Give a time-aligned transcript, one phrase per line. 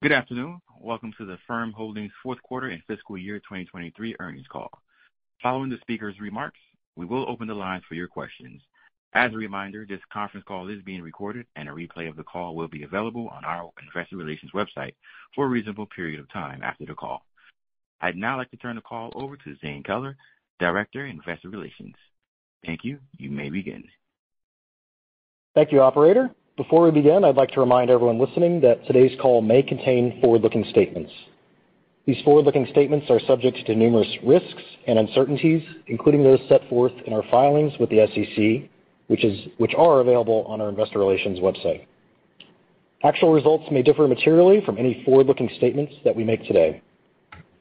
[0.00, 0.60] Good afternoon.
[0.80, 4.70] Welcome to the Affirm Holdings fourth quarter and fiscal year 2023 earnings call.
[5.42, 6.60] Following the speaker's remarks,
[6.94, 8.62] we will open the lines for your questions.
[9.14, 12.54] As a reminder, this conference call is being recorded, and a replay of the call
[12.54, 14.94] will be available on our investor relations website
[15.34, 17.26] for a reasonable period of time after the call.
[18.00, 20.16] I'd now like to turn the call over to Zane Keller,
[20.60, 21.96] Director, Investor Relations.
[22.64, 23.00] Thank you.
[23.16, 23.82] You may begin.
[25.56, 26.30] Thank you, operator.
[26.58, 30.64] Before we begin, I'd like to remind everyone listening that today's call may contain forward-looking
[30.70, 31.12] statements.
[32.04, 37.12] These forward-looking statements are subject to numerous risks and uncertainties, including those set forth in
[37.12, 38.68] our filings with the SEC,
[39.06, 41.86] which are available on our investor relations website.
[43.04, 46.82] Actual results may differ materially from any forward-looking statements that we make today.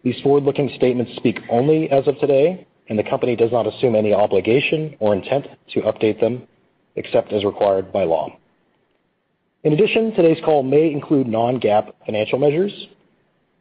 [0.04, 4.12] These forward-looking statements speak only as of today, and the company does not assume any
[4.12, 6.48] obligation or intent to update them,
[6.96, 8.36] except as required by law.
[9.64, 12.72] In addition, today's call may include non-GAAP financial measures.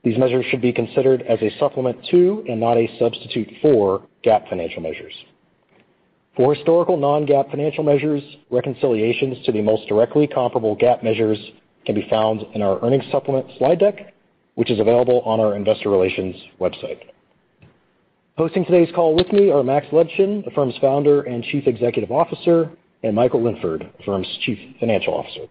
[0.04, 4.48] These measures should be considered as a supplement to, and not a substitute for, GAAP
[4.48, 5.14] financial measures.
[6.36, 11.38] For historical non-GAAP financial measures, reconciliations to the most directly comparable GAAP measures
[11.86, 14.12] can be found in our earnings supplement slide deck,
[14.54, 17.00] which is available on our investor relations website.
[18.36, 22.70] Hosting today's call with me are Max Levchin, Affirm's Founder and Chief Executive Officer,
[23.02, 25.46] and Michael Linford, Affirm's Chief Financial Officer.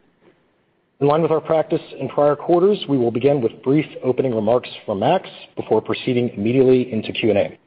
[1.01, 4.69] In line with our practice in prior quarters, we will begin with brief opening remarks
[4.85, 7.59] from Max before proceeding immediately into Q&A.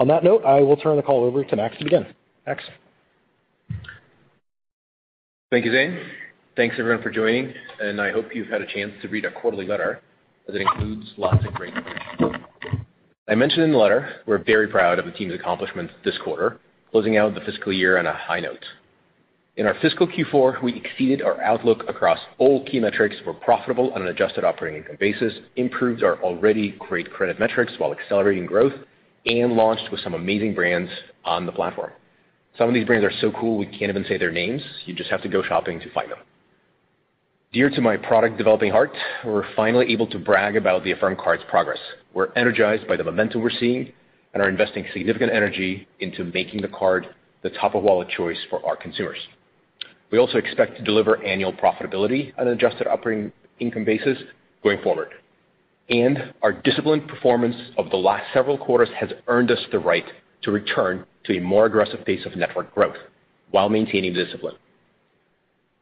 [0.00, 2.06] On that note, I will turn the call over to Max to begin.
[2.46, 2.64] Max?
[5.52, 6.00] Thank you, Zane.
[6.56, 9.66] Thanks, everyone, for joining, and I hope you've had a chance to read our quarterly
[9.66, 10.00] letter,
[10.48, 12.44] as it includes lots of great information.
[13.28, 16.58] I mentioned in the letter, we're very proud of the team's accomplishments this quarter,
[16.90, 18.64] closing out the fiscal year on a high note.
[19.60, 24.00] In our fiscal Q4, we exceeded our outlook across all key metrics, were profitable on
[24.00, 28.72] an adjusted operating income basis, improved our already great credit metrics while accelerating growth,
[29.26, 30.90] and launched with some amazing brands
[31.26, 31.92] on the platform.
[32.56, 34.62] Some of these brands are so cool, we can't even say their names.
[34.86, 36.20] You just have to go shopping to find them.
[37.52, 41.44] Dear to my product developing heart, we're finally able to brag about the Affirm Card's
[41.50, 41.80] progress.
[42.14, 43.92] We're energized by the momentum we're seeing
[44.32, 47.08] and are investing significant energy into making the card
[47.42, 49.18] the top-of-wallet choice for our consumers.
[50.10, 54.18] We also expect to deliver annual profitability on an adjusted operating income basis
[54.62, 55.08] going forward.
[55.88, 60.04] And Our disciplined performance of the last several quarters has earned us the right
[60.42, 62.96] to return to a more aggressive pace of network growth
[63.50, 64.54] while maintaining discipline.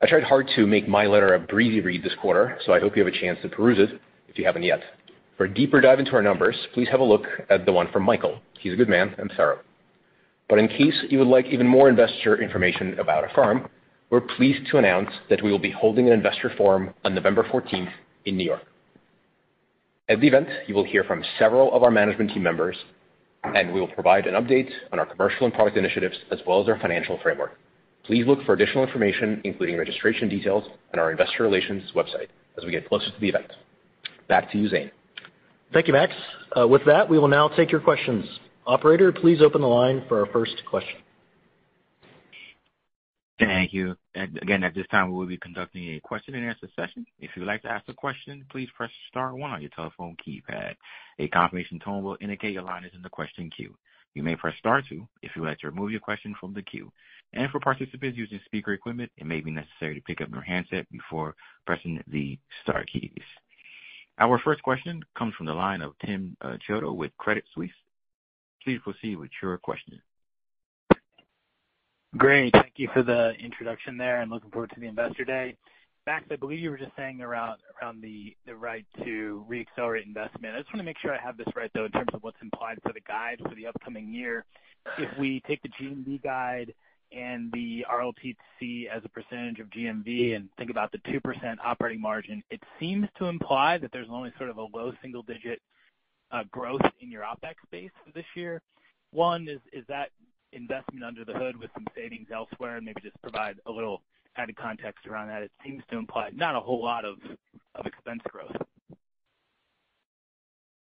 [0.00, 2.97] I tried hard to make my letter a breezy read this quarter, so I hope
[2.97, 4.81] you have a chance to peruse it if you haven't yet.
[5.37, 8.05] For a deeper dive into our numbers, please have a look at the one from
[8.05, 8.41] Michael.
[8.61, 9.61] He's a good man and thorough.
[10.49, 13.69] But in case you would like even more investor information about Affirm,
[14.11, 17.93] we're pleased to announce that we will be holding an investor forum on November 14th
[18.25, 18.63] in New York.
[20.09, 22.77] At the event, you will hear from several of our management team members,
[23.45, 26.69] and we will provide an update on our commercial and product initiatives, as well as
[26.69, 27.59] our financial framework.
[28.05, 30.65] Please look for additional information, including registration details,
[30.95, 33.53] on our investor relations website as we get closer to the event.
[34.29, 34.91] Back to you, Zane.
[35.75, 36.15] Thank you, Max.
[36.59, 38.25] Uh, with that, we will now take your questions.
[38.67, 40.97] Operator, please open the line for our first question.
[43.38, 43.97] Thank you.
[44.16, 47.06] Again, at this time, we will be conducting a question-and-answer session.
[47.21, 50.16] If you would like to ask a question, please press star one on your telephone
[50.26, 50.75] keypad.
[51.21, 53.76] A confirmation tone will indicate your line is in the question queue.
[54.15, 56.62] You may press star two if you would like to remove your question from the
[56.62, 56.91] queue.
[57.32, 60.91] And for participants using speaker equipment, it may be necessary to pick up your handset
[60.91, 63.12] before pressing the star keys.
[64.19, 67.70] Our first question comes from the line of Tim uh, Chiodo with Credit Suisse.
[68.65, 70.00] Please proceed with your question.
[72.17, 72.53] Great.
[72.55, 75.57] Thank you for the introduction there, and looking forward to the Investor Day.
[76.07, 77.59] Max, I believe you were just saying around
[78.01, 80.55] the right to reaccelerate investment.
[80.55, 82.41] I just want to make sure I have this right, though, in terms of what's
[82.41, 84.47] implied for the guide for the upcoming year.
[84.97, 86.73] If we take the GMV guide
[87.13, 91.21] and the RLTC as a percentage of GMV and think about the 2%
[91.63, 95.61] operating margin, it seems to imply that there's only sort of a low single digit
[96.32, 98.62] uh, growth in your OpEx base for this year.
[99.11, 100.09] One, is that
[100.53, 102.77] investment under the hood with some savings elsewhere?
[102.77, 104.03] And maybe just provide a little
[104.37, 105.43] added context around that.
[105.43, 107.17] It seems to imply not a whole lot of
[107.75, 108.56] of expense growth.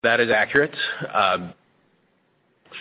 [0.02, 0.74] That is accurate.
[1.12, 1.54] Um,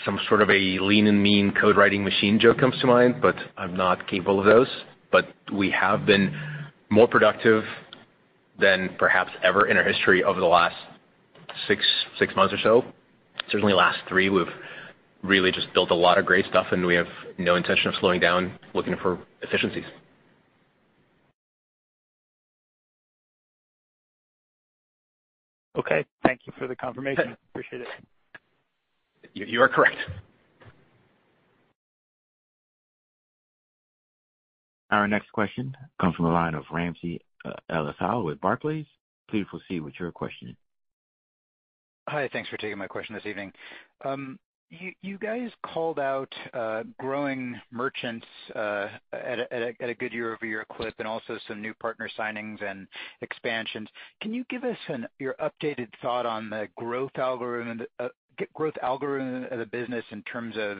[0.03, 3.35] some sort of a lean and mean code writing machine joke comes to mind, but
[3.57, 4.67] I'm not capable of those.
[5.11, 6.35] But we have been
[6.89, 7.63] more productive
[8.59, 10.75] than perhaps ever in our history over the last
[11.67, 11.85] six
[12.35, 12.83] months or so.
[13.51, 14.47] Certainly, last three, we've
[15.23, 18.19] really just built a lot of great stuff, and we have no intention of slowing
[18.19, 19.85] down, looking for efficiencies.
[25.77, 26.05] Okay.
[26.25, 27.35] Thank you for the confirmation.
[27.51, 27.87] Appreciate it.
[29.33, 29.97] You are correct.
[34.91, 38.85] Our next question comes from the line of Ramsey uh, El-Assal with Barclays.
[39.27, 40.55] Please proceed with your question.
[42.07, 42.29] Hi.
[42.31, 43.51] Thanks for taking my question this evening.
[44.05, 44.37] Um,
[45.01, 48.25] You guys called out uh, growing merchants
[48.55, 52.87] uh, at a good year-over-year clip and also some new partner signings and
[53.21, 53.87] expansions.
[54.21, 54.77] Can you give us
[55.19, 58.07] your updated thought on the growth algorithm uh,
[58.53, 60.79] growth algorithm of the business in terms of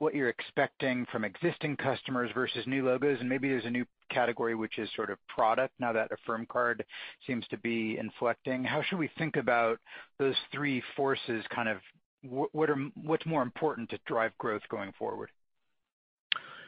[0.00, 3.20] what you're expecting from existing customers versus new logos?
[3.20, 6.84] And maybe there's a new category which is sort of product now that Affirm Card
[7.28, 8.64] seems to be inflecting.
[8.64, 9.78] How should we think about
[10.18, 11.78] those three forces, kind of
[12.22, 15.30] what's more important to drive growth going forward?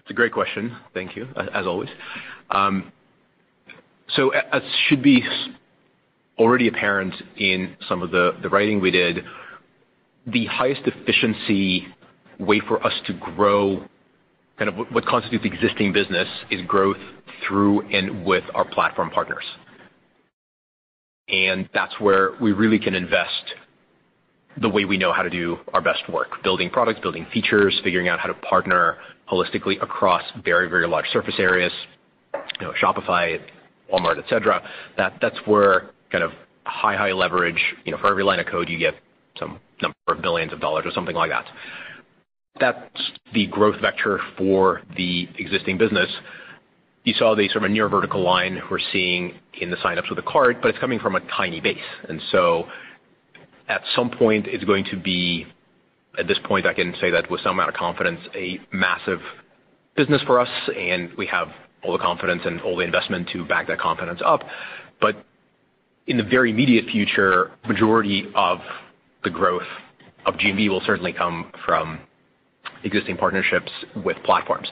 [0.02, 0.76] It's a great question.
[0.94, 1.90] Thank you, as always.
[2.50, 2.93] Um
[4.52, 5.22] as should be
[6.38, 9.25] already apparent in some of the writing we did,
[10.26, 11.87] the highest efficiency
[12.38, 13.84] way for us to grow
[14.58, 16.98] kind of what constitutes existing business is growth
[17.46, 19.44] through and with our platform partners.
[21.28, 23.55] And that's where we really can invest
[24.60, 28.08] the way we know how to do our best work, building products, building features, figuring
[28.08, 28.99] out how to partner
[29.31, 31.72] holistically across very, very large surface areas,
[32.60, 33.40] you know, Shopify,
[33.93, 34.62] Walmart, et cetera.
[34.96, 36.32] That, That's where kind of
[36.64, 38.94] high high leverage, you know, for every line of code, you get
[39.38, 41.46] some number of billions of dollars or something like that.
[42.60, 46.10] That's the growth vector for the existing business.
[47.05, 50.31] You saw the sort of near vertical line we're seeing in the sign-ups with the
[50.31, 51.78] card, but it's coming from a tiny base.
[53.72, 55.46] At some point, it's going to be,
[56.19, 59.20] at this point, I can say that with some amount of confidence, a massive
[59.96, 61.48] business for us, and we have
[61.82, 64.42] all the confidence and all the investment to back that confidence up.
[65.00, 65.24] But
[66.06, 68.58] in the very immediate future, majority of
[69.24, 69.62] the growth
[70.26, 71.98] of GMV will certainly come from
[72.84, 73.72] existing partnerships
[74.04, 74.69] with platforms.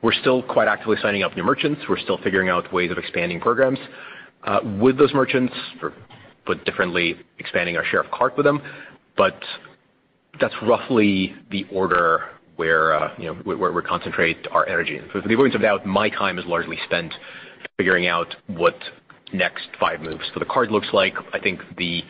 [0.00, 1.80] We're still quite actively signing up new merchants.
[1.88, 3.80] We're still figuring out ways of expanding programs
[4.44, 5.92] uh, with those merchants, or
[6.44, 8.60] put differently, expanding our share of cart with them.
[9.16, 9.40] But
[10.40, 15.00] that's roughly the order where, uh, you know, where we concentrate our energy.
[15.12, 17.12] So for the avoidance of doubt, my time is largely spent
[17.76, 18.76] figuring out what
[19.32, 21.14] next five moves for the card looks like.
[21.32, 22.02] I think the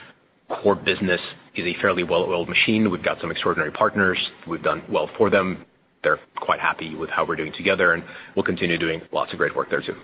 [0.48, 1.20] core business
[1.54, 2.90] is a fairly well-oiled machine.
[2.90, 4.18] We've got some extraordinary partners.
[4.46, 5.64] We've done well for them.
[6.02, 8.04] They're quite happy with how we're doing together, and
[8.36, 9.96] we'll continue doing lots of great work there too.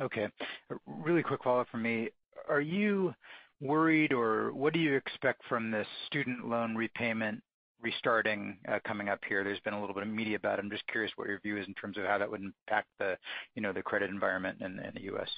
[0.00, 0.28] Okay.
[0.70, 2.08] A really quick follow-up from me.
[2.48, 3.14] Are you
[3.60, 7.42] worried, or what do you expect from this student loan repayment
[7.82, 9.44] restarting, coming up here?
[9.44, 10.62] There's been a little bit of media about it.
[10.62, 13.16] I'm just curious what your view is in terms of how that would impact the,
[13.54, 15.28] you know, the credit environment in the U.S.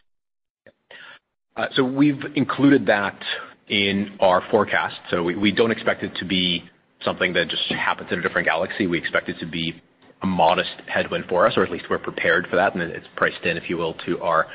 [1.56, 3.18] Uh so we've included that
[3.68, 4.96] in our forecast.
[5.10, 6.64] So we don't expect it to be
[7.04, 8.86] something that just happens in a different galaxy.
[8.86, 9.80] We expect it to be
[10.22, 13.44] a modest headwind for us, or at least we're prepared for that, and it's priced
[13.44, 14.46] in, if you will, to our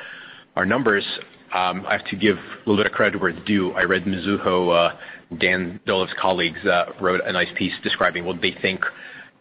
[0.56, 1.06] our numbers.
[1.54, 3.72] Um, I have to give a little bit of credit where it's due.
[3.74, 4.96] I read Mizuho, uh,
[5.40, 8.82] Dan Dolev's colleagues, uh, wrote a nice piece describing what they think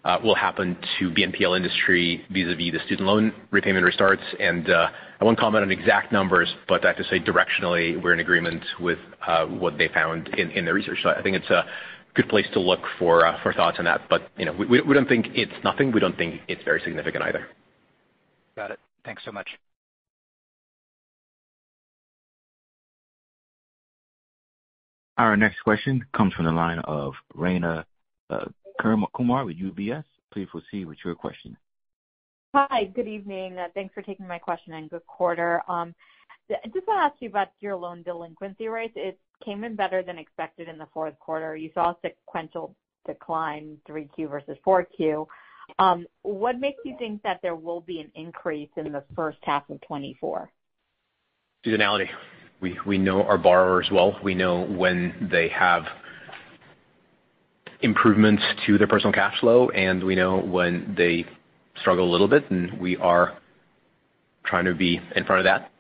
[0.05, 4.23] uh, will happen to BNPL industry vis-à-vis the student loan repayment restarts.
[4.41, 4.89] And uh
[5.21, 8.65] I won't comment on exact numbers, but I have to say directionally, we're in agreement
[8.81, 8.99] with
[9.51, 10.99] what they found in their research.
[11.01, 11.65] So I think it's a
[12.15, 13.23] good place to look for
[13.55, 14.01] thoughts on that.
[14.11, 15.93] But you know, we don't think it's nothing.
[15.93, 17.47] We don't think it's very significant either.
[18.57, 18.81] Got it.
[19.05, 19.49] Thanks so much.
[25.19, 27.85] Our next question comes from the line of Rayna
[28.31, 28.47] uh,
[28.81, 30.05] Kumar with UBS.
[30.33, 31.57] Please proceed with your question.
[32.55, 32.85] Hi.
[32.85, 33.59] Good evening.
[33.59, 35.63] Uh, thanks for taking my question, and good quarter.
[35.69, 35.95] Um,
[36.51, 38.95] I Just wanna ask you about your loan delinquency rates.
[38.97, 41.57] It came in better than expected in the fourth quarter.
[41.57, 42.75] You saw a sequential
[43.07, 45.27] decline 3Q versus 4Q.
[45.79, 49.63] Um, what makes you think that there will be an increase in the first half
[49.71, 50.51] of 2024?
[51.65, 52.09] Seasonality.
[52.63, 54.17] We we know our borrowers well.
[54.23, 55.83] We know when they have
[57.81, 61.27] improvements to their personal cash flow, and we know when they
[61.81, 63.37] struggle a little bit, and we are
[64.45, 65.73] trying to be in front of that.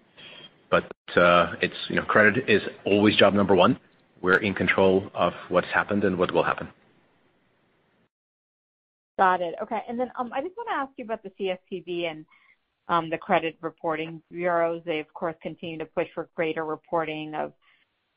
[0.70, 3.78] But uh it's, you know, credit is always job number one.
[4.20, 6.68] We're in control of what's happened and what will happen.
[9.18, 9.54] Got it.
[9.62, 9.82] Okay.
[9.88, 12.24] And then um I just wanna ask you about the CFPB and
[12.92, 14.82] Um, the credit reporting bureaus.
[14.84, 17.54] They, of course, continue to push for greater reporting of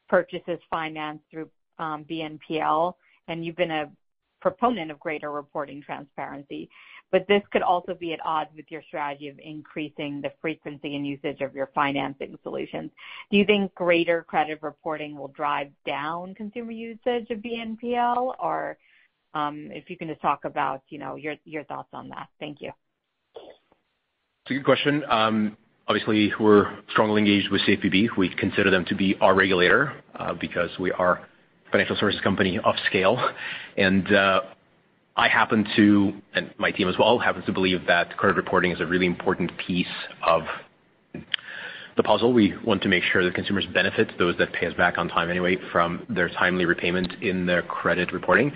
[0.10, 2.94] purchases financed through um, BNPL,
[3.30, 3.90] and you've been a
[4.42, 6.70] proponent of greater reporting transparency.
[7.10, 11.08] but this could also be at odds with your strategy of increasing the frequency and
[11.08, 12.92] usage of your financing solutions.
[13.32, 18.36] Do you think greater credit reporting will drive down consumer usage of BNPL?
[18.40, 18.78] Or,
[19.34, 22.28] um, if you can just talk about, you know, your thoughts on that.
[22.42, 22.74] Thank you.
[24.46, 25.04] It's a good question.
[25.10, 28.10] Um obviously, we're strongly engaged with CFPB.
[28.16, 29.94] We consider them to be our regulator,
[30.40, 33.18] because we are a financial services company of scale.
[33.76, 34.42] And uh
[35.18, 38.80] I happen to, and my team as well, happens to believe that credit reporting is
[38.82, 39.88] a really important piece
[40.22, 40.44] of
[41.98, 42.32] the puzzle.
[42.32, 45.32] We want to make sure that consumers benefit, those that pay us back on time
[45.32, 48.52] anyway, from their timely repayment in their credit reporting.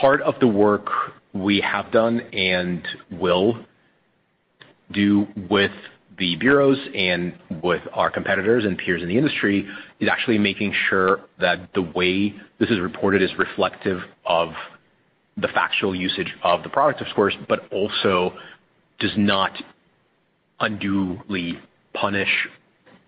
[0.00, 0.88] Part of the work
[1.34, 3.66] we have done and will
[4.92, 5.72] do with
[6.18, 7.32] the bureaus and
[7.62, 9.66] with our competitors and peers in the industry
[10.00, 14.50] is actually making sure that the way this is reported is reflective of
[15.36, 18.34] the factual usage of the product, of course, but also
[18.98, 19.52] does not
[20.60, 21.58] unduly
[21.94, 22.48] punish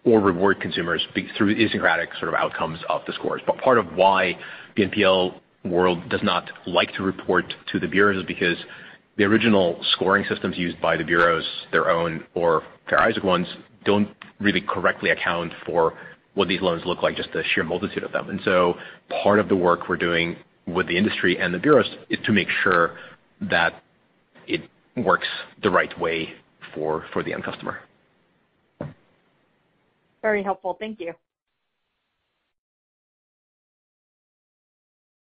[0.04, 3.42] or reward consumers through idiosyncratic sort of outcomes of the scores.
[3.46, 4.38] But part of why
[4.76, 8.56] BNPL world does not like to report to the bureaus is because
[9.16, 13.46] the original scoring systems used by the bureaus, their own or Fair Isaac ones,
[13.84, 14.08] don't
[14.40, 15.94] really correctly account for
[16.34, 18.30] what these loans look like, just the sheer multitude of them.
[18.30, 18.74] And so
[19.22, 22.48] part of the work we're doing with the industry and the bureaus is to make
[22.62, 22.96] sure
[23.42, 23.82] that
[24.46, 24.62] it
[24.96, 25.28] works
[25.62, 26.32] the right way
[26.74, 27.80] for the end customer.
[30.22, 30.76] Very helpful.
[30.80, 31.12] Thank you.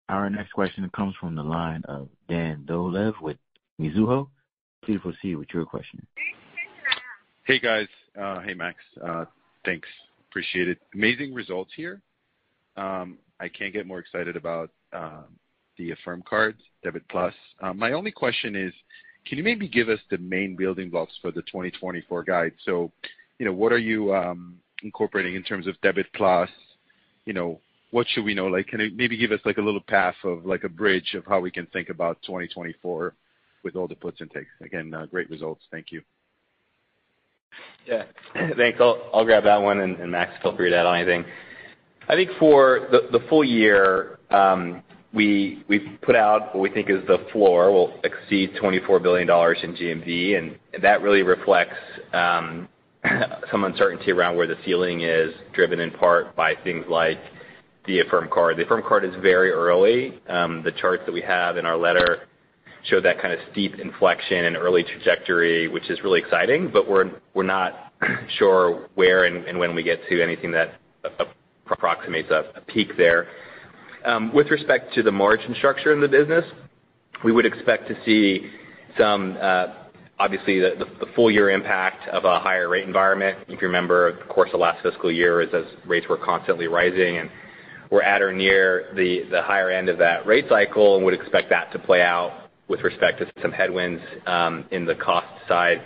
[0.09, 3.37] Our next question comes from the line of Dan Dolev with
[3.79, 4.27] Mizuho.
[4.83, 6.05] Please proceed with your question.
[7.45, 7.87] Hey, guys.
[8.19, 8.77] Uh, hey, Max.
[9.03, 9.25] Uh,
[9.65, 9.87] thanks.
[10.29, 10.79] Appreciate it.
[10.93, 12.01] Amazing results here.
[12.77, 15.25] Um, I can't get more excited about um,
[15.77, 17.03] the Affirm Cards, Debit+.
[17.61, 18.73] Um my only question is,
[19.25, 22.53] can you maybe give us the main building blocks for the 2024 guide?
[22.65, 22.91] So,
[23.37, 26.07] you know, what are you um, incorporating in terms of Debit+?
[26.13, 26.49] Plus?
[27.25, 27.59] You know,
[27.91, 28.47] what should we know?
[28.47, 31.25] Like, can you maybe give us like a little path of like a bridge of
[31.25, 33.13] how we can think about 2024
[33.63, 34.49] with all the puts and takes?
[34.61, 35.63] Again, uh, great results.
[35.71, 36.01] Thank you.
[37.85, 38.03] Yeah.
[38.57, 38.79] Thanks.
[38.79, 41.25] I'll grab that one, and Max, feel free to add on anything.
[42.07, 44.81] I think for the full year, um,
[45.13, 45.63] we've
[46.01, 50.83] put out what we think is the floor We'll exceed $24 billion in GMV, and
[50.83, 51.77] that really reflects
[52.13, 52.67] um,
[53.51, 57.19] some uncertainty around where the ceiling is, driven in part by things like
[57.85, 58.57] the Affirm Card.
[58.57, 60.19] The Affirm Card is very early.
[60.27, 62.23] Um, the charts that we have in our letter
[62.83, 67.11] show that kind of steep inflection and early trajectory, which is really exciting, but we're
[67.33, 67.93] we're not
[68.37, 70.79] sure where and when we get to anything that
[71.69, 73.27] approximates a peak there.
[74.05, 76.45] Um, with respect to the margin structure in the business,
[77.23, 78.49] we would expect to see
[78.97, 79.67] some uh,
[80.19, 83.39] obviously the full year impact of a higher rate environment.
[83.47, 87.17] If you remember, of course, the last fiscal year is as rates were constantly rising,
[87.17, 87.29] and
[87.91, 91.71] we're at or near the higher end of that rate cycle and would expect that
[91.73, 95.81] to play out with respect to some headwinds um, in the cost side.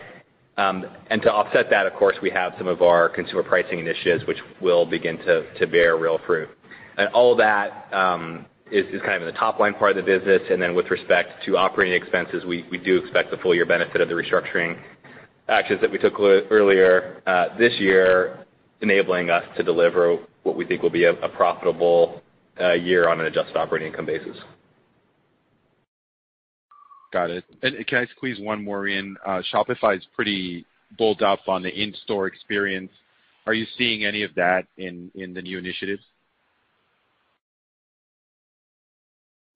[0.58, 4.28] Um and to offset that, of course, we have some of our consumer pricing initiatives,
[4.28, 6.50] which will begin to bear real fruit.
[6.98, 10.42] And all that um, is kind of in the top line part of the business.
[10.50, 14.10] And then with respect to operating expenses, we do expect the full year benefit of
[14.10, 14.80] the restructuring
[15.50, 18.46] actions that we took earlier uh, this year,
[18.82, 22.22] enabling us to deliver what we think will be a profitable
[22.60, 24.38] uh, year on an adjusted operating income basis.
[27.14, 27.44] Got it.
[27.62, 29.16] And can I squeeze one more in?
[29.24, 30.66] Uh, Shopify is pretty
[30.98, 32.90] bulled up on the in-store experience.
[33.46, 36.02] Are you seeing any of that in the new initiatives?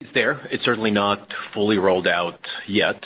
[0.00, 0.46] It's there.
[0.52, 2.38] It's certainly not fully rolled out
[2.68, 3.02] yet,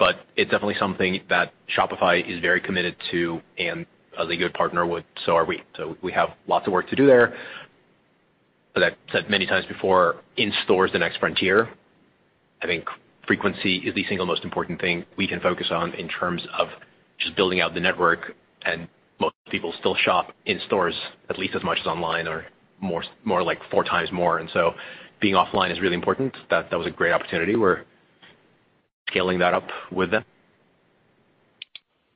[0.00, 3.86] but it's definitely something that Shopify is very committed to, and
[4.18, 5.62] as a good partner would, so are we.
[5.76, 7.36] So we have lots of work to do there.
[8.74, 11.70] But I've said many times before, in-store is the next frontier.
[12.60, 12.86] I think
[13.26, 16.68] frequency is the single most important thing we can focus on in terms of
[17.18, 18.88] just building out the network, and
[19.20, 20.94] most people still shop in stores
[21.30, 22.46] at least as much as online or
[22.80, 24.38] more more like four times more.
[24.38, 24.72] And so
[25.20, 26.36] being offline is really important.
[26.50, 27.56] That was a great opportunity.
[27.56, 27.84] We're
[29.08, 30.24] scaling that up with them.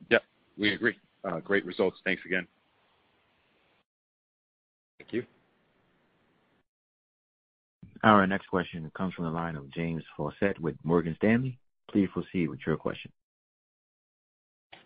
[0.09, 0.23] Yep,
[0.57, 0.95] we agree.
[1.23, 1.97] Uh, great results.
[2.03, 2.47] Thanks again.
[4.99, 5.25] Thank you.
[8.03, 11.59] Our next question comes from the line of James Faucette with Morgan Stanley.
[11.91, 13.11] Please proceed with your question.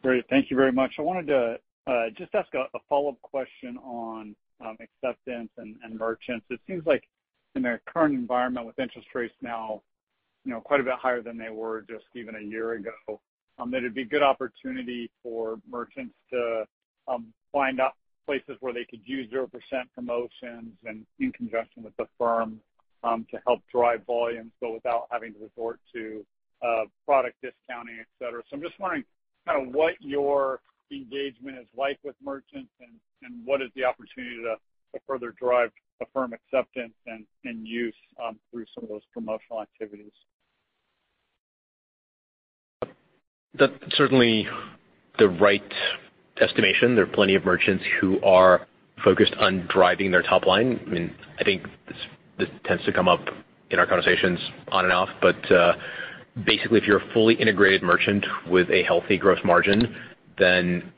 [0.02, 0.26] Great.
[0.30, 0.96] Thank you very much.
[1.00, 1.58] I wanted to
[1.88, 6.46] uh, just ask a follow-up question on um, acceptance and merchants.
[6.50, 7.04] It seems like
[7.56, 9.82] in the current environment with interest rates now
[10.46, 13.20] you know, quite a bit higher than they were just even a year ago,
[13.58, 16.64] um, that it'd be a good opportunity for merchants to
[17.08, 17.94] um, find out
[18.26, 19.50] places where they could use 0%
[19.94, 22.60] promotions and in conjunction with Affirm
[23.06, 26.26] Um, to help drive volumes, but without having to resort to
[26.66, 28.42] uh, product discounting, et cetera.
[28.50, 29.04] So I'm just wondering
[29.46, 30.60] kind of what your
[30.92, 34.56] engagement is like with merchants and what is the opportunity to
[35.08, 35.70] further drive
[36.02, 40.12] Affirm acceptance and use um, through some of those promotional activities.
[43.58, 44.46] That's certainly
[45.20, 45.74] the right
[46.42, 46.96] estimation.
[46.96, 48.68] There are plenty of merchants who are
[49.04, 50.82] focused on driving their top line.
[50.86, 51.64] I mean, I think
[52.38, 53.22] this tends to come up
[53.72, 54.40] in our conversations
[54.70, 55.10] on and off.
[55.22, 55.74] But uh,
[56.46, 59.96] basically, if you're a fully integrated merchant with a healthy gross margin,
[60.38, 60.92] then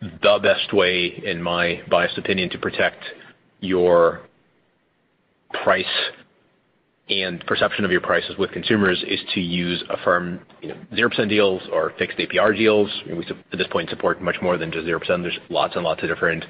[0.00, 3.02] the best way, in my biased opinion, to protect
[3.60, 4.22] your
[5.62, 5.84] price
[7.08, 11.62] and perception of your prices with consumers is to use Affirm, you know, 0% deals
[11.72, 12.90] or fixed APR deals.
[13.06, 15.06] We at this point support much more than just 0%.
[15.22, 16.44] There's lots and lots of different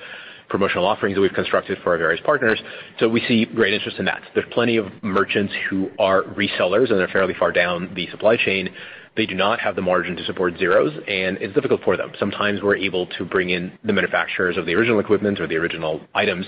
[0.53, 2.61] promotional offerings that we've constructed for our various partners.
[3.01, 4.23] So we see great interest in that.
[4.35, 8.69] There's plenty of merchants who are resellers, and they're fairly far down the supply chain.
[9.17, 12.13] They do not have the margin to support zeros, and it's difficult for them.
[12.19, 16.01] Sometimes we're able to bring in the manufacturers of the original equipment or the original
[16.15, 16.47] items,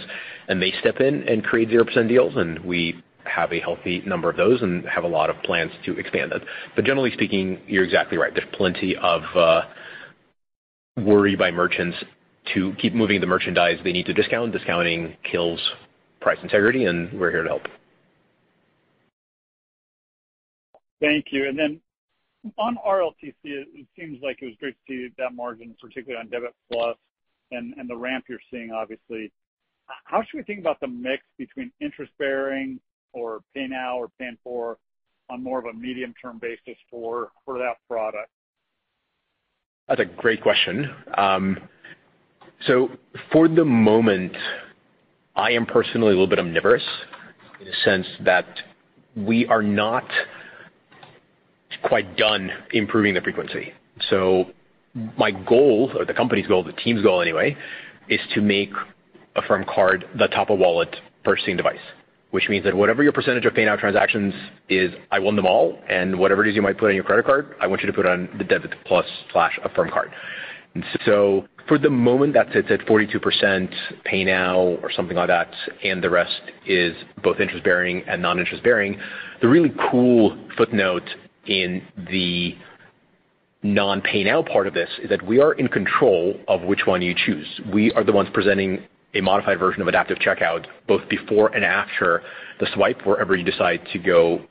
[0.49, 4.37] and they step in and create 0% deals, and we have a healthy number of
[4.37, 6.43] those and have a lot of plans to expand that.
[6.77, 8.33] But generally speaking, you're exactly right.
[8.35, 9.63] There's plenty of uh,
[10.99, 11.97] worry by merchants
[12.53, 14.53] to keep moving the merchandise they need to discount.
[14.53, 15.61] Discounting kills
[16.21, 17.63] price integrity, and we're here to help.
[21.01, 21.49] Thank you.
[21.49, 21.81] And then
[22.59, 26.55] on RLTC, it seems like it was great to see that margin, particularly on Debit+
[27.51, 29.31] and the ramp you're seeing, obviously.
[30.05, 32.81] How should we think about the mix between interest-bearing
[33.13, 34.79] or Pay Now or Pay in 4
[35.31, 38.31] on more of a medium-term basis for that product?
[39.89, 40.91] That's a great question.
[41.19, 41.59] Um,
[42.67, 42.91] So
[43.33, 44.37] for the moment,
[45.37, 46.85] I am personally a little bit omnivorous
[47.61, 48.47] in the sense that
[49.17, 50.05] we are not
[51.83, 53.73] quite done improving the frequency.
[54.09, 54.47] So
[55.19, 57.57] my goal or the company's goal, the team's goal anyway,
[58.09, 58.71] is to make
[59.37, 61.79] Affirm Card the top of wallet purchasing device.
[62.31, 64.35] Which means that whatever your percentage of Pay Now transactions
[64.69, 67.25] is, I want them all, and whatever it is you might put on your credit
[67.25, 68.73] card, I want you to put on the Debit+
[69.33, 70.11] slash Affirm Card.
[71.05, 76.03] So for the moment, that sits at 42% Pay Now or something like that, and
[76.03, 78.99] the rest is both interest-bearing and non-interest-bearing.
[79.41, 81.09] The really cool footnote
[81.47, 82.57] in the
[83.63, 87.15] non-Pay Now part of this is that we are in control of which one you
[87.15, 87.49] choose.
[87.73, 88.85] We are the ones presenting
[89.15, 92.23] a modified version of Adaptive Checkout both before and after
[92.61, 94.43] the swipe, wherever you decide to go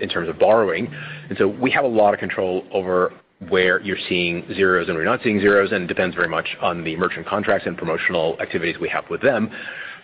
[0.00, 0.92] in terms of borrowing.
[1.28, 3.12] And so we have a lot of control over
[3.48, 6.46] where you're seeing zeros and where you're not seeing zeros, and it depends very much
[6.60, 9.50] on the merchant contracts and promotional activities we have with them.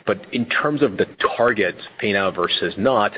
[0.07, 3.13] But in terms of the target Pay Now versus not,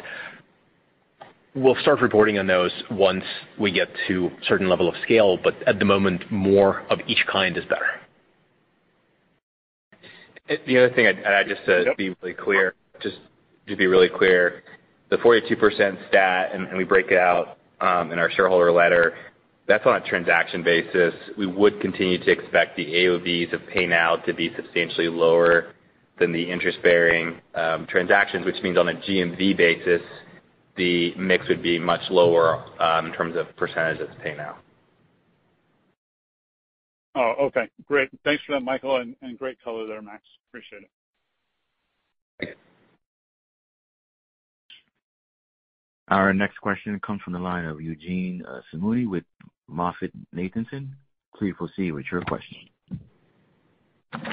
[1.54, 3.24] we'll start reporting on those once
[3.58, 5.38] we get to a certain level of scale.
[5.42, 7.86] But at the moment, more of each kind is better.
[10.66, 13.16] The other thing I'd add just to be really clear, just
[13.68, 14.62] to be really clear,
[15.10, 19.14] the 42% stat, and we break it out um, in our shareholder letter,
[19.72, 21.14] that's on a transaction basis.
[21.38, 25.72] We would continue to expect the AOVs of Pay Now to be substantially lower
[26.18, 30.02] than the interest-bearing um, transactions, which means on a GMV basis,
[30.76, 34.58] the mix would be much lower um, in terms of percentage of Pay Now.
[37.14, 37.70] Oh, okay.
[37.86, 38.10] Great.
[38.24, 40.22] Thanks for that, Michael, and great color there, Max.
[40.50, 40.90] Appreciate it.
[42.38, 42.56] Thank
[46.12, 49.24] Our next question comes from the line of Eugene uh, Simuni with
[49.70, 50.88] MoffettNathanson.
[51.34, 52.68] Please proceed with your question.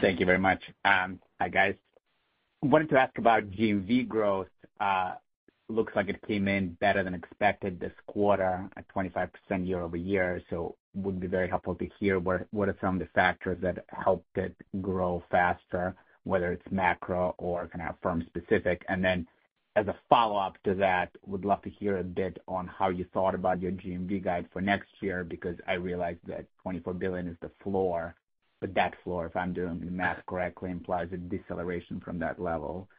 [0.02, 0.62] Thank you very much.
[0.84, 1.76] Um, hi, guys.
[2.62, 4.50] Wanted to ask about GMV growth.
[4.82, 5.14] Uh,
[5.70, 9.30] looks like it came in better than expected this quarter at 25%
[9.66, 10.42] year-over-year.
[10.50, 14.38] So would be very helpful to hear what are some of the factors that helped
[14.38, 18.84] it grow faster, whether it's macro or kind of Affirm specific.
[19.80, 23.34] As a follow-up to that, would love to hear a bit on how you thought
[23.34, 27.50] about your GMV guide for next year, because I realize that 24 billion is the
[27.64, 28.14] floor.
[28.60, 32.90] But that floor, if I'm doing the math correctly, implies a deceleration from that level.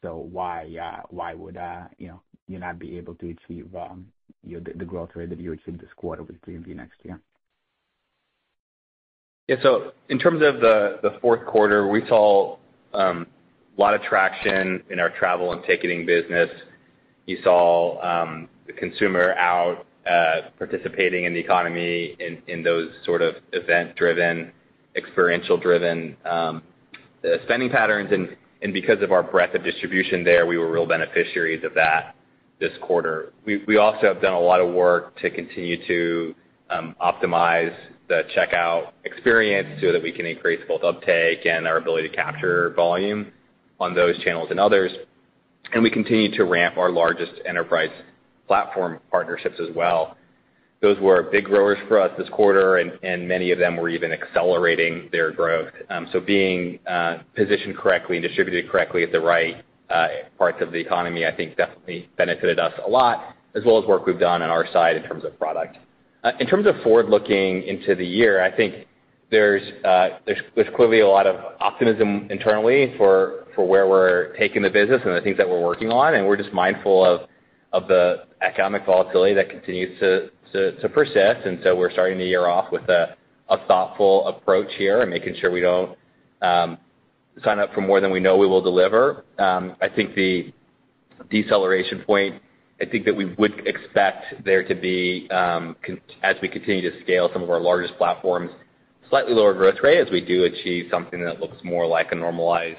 [0.00, 4.06] So why uh, why would uh, you know you not be able to achieve um,
[4.42, 7.20] you know the growth rate that you achieved this quarter with GMV next year?
[9.46, 9.56] Yeah.
[9.62, 12.56] So in terms of the fourth quarter, we saw
[12.94, 13.26] um,
[13.80, 16.50] a lot of traction in our travel and ticketing business.
[17.24, 22.14] You saw um, the consumer out uh, participating in the economy
[22.46, 24.52] in those sort of event-driven,
[24.96, 26.62] experiential-driven um,
[27.24, 28.10] uh, spending patterns.
[28.60, 32.14] And because of our breadth of distribution there, we were real beneficiaries of that
[32.58, 33.32] this quarter.
[33.46, 36.34] We also have done a lot of work to continue to
[36.68, 37.74] um, optimize
[38.08, 42.74] the checkout experience so that we can increase both uptake and our ability to capture
[42.76, 43.32] volume
[43.80, 44.92] on those channels and others.
[45.72, 47.90] And we continue to ramp our largest enterprise
[48.46, 50.16] platform partnerships as well.
[50.82, 55.10] Those were big growers for us this quarter, and many of them were even accelerating
[55.12, 55.72] their growth.
[55.90, 60.72] Um, so being uh, positioned correctly and distributed correctly at the right uh, parts of
[60.72, 64.40] the economy, I think definitely benefited us a lot, as well as work we've done
[64.40, 65.76] on our side in terms of product.
[66.24, 68.86] Uh, in terms of forward-looking into the year, I think
[69.32, 75.14] Uh, there's clearly a lot of optimism internally for where we're taking the business and
[75.14, 77.04] the things that we're working on, and we're just mindful
[77.72, 81.46] of the economic volatility that continues to persist.
[81.46, 83.16] And so we're starting the year off with a
[83.68, 85.96] thoughtful approach here and making sure we don't
[86.40, 86.78] um,
[87.44, 89.24] sign up for more than we know we will deliver.
[89.38, 90.52] Um, I think the
[91.30, 92.40] deceleration point,
[92.80, 95.76] I think that we would expect there to be, um,
[96.22, 98.50] as we continue to scale some of our largest platforms,
[99.10, 102.78] slightly lower growth rate as we do achieve something that looks more like a normalized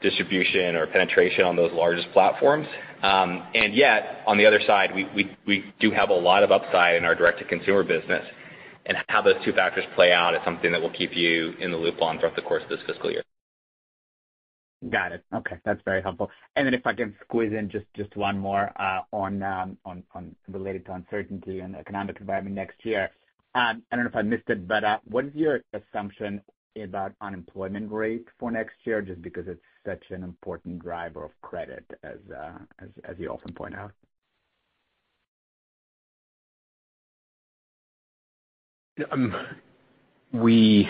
[0.00, 2.66] distribution or penetration on those largest platforms.
[3.02, 7.04] And yet, on the other side, we we do have a lot of upside in
[7.04, 8.24] our direct-to-consumer business.
[8.84, 11.76] And how those two factors play out is something that we'll keep you in the
[11.76, 13.22] loop on throughout the course of this fiscal year.
[14.90, 15.24] Got it.
[15.32, 15.56] Okay.
[15.64, 16.28] That's very helpful.
[16.56, 20.02] And then if I can squeeze in just just one more uh on um on
[20.14, 23.10] on related to uncertainty and economic environment next year.
[23.54, 26.40] Um, I don't know if I missed it, but uh, what is your assumption
[26.82, 31.84] about unemployment rate for next year, just because it's such an important driver of credit
[32.02, 32.58] as uh,
[33.04, 33.92] as you often point out?
[39.10, 39.34] Um,
[40.32, 40.88] we,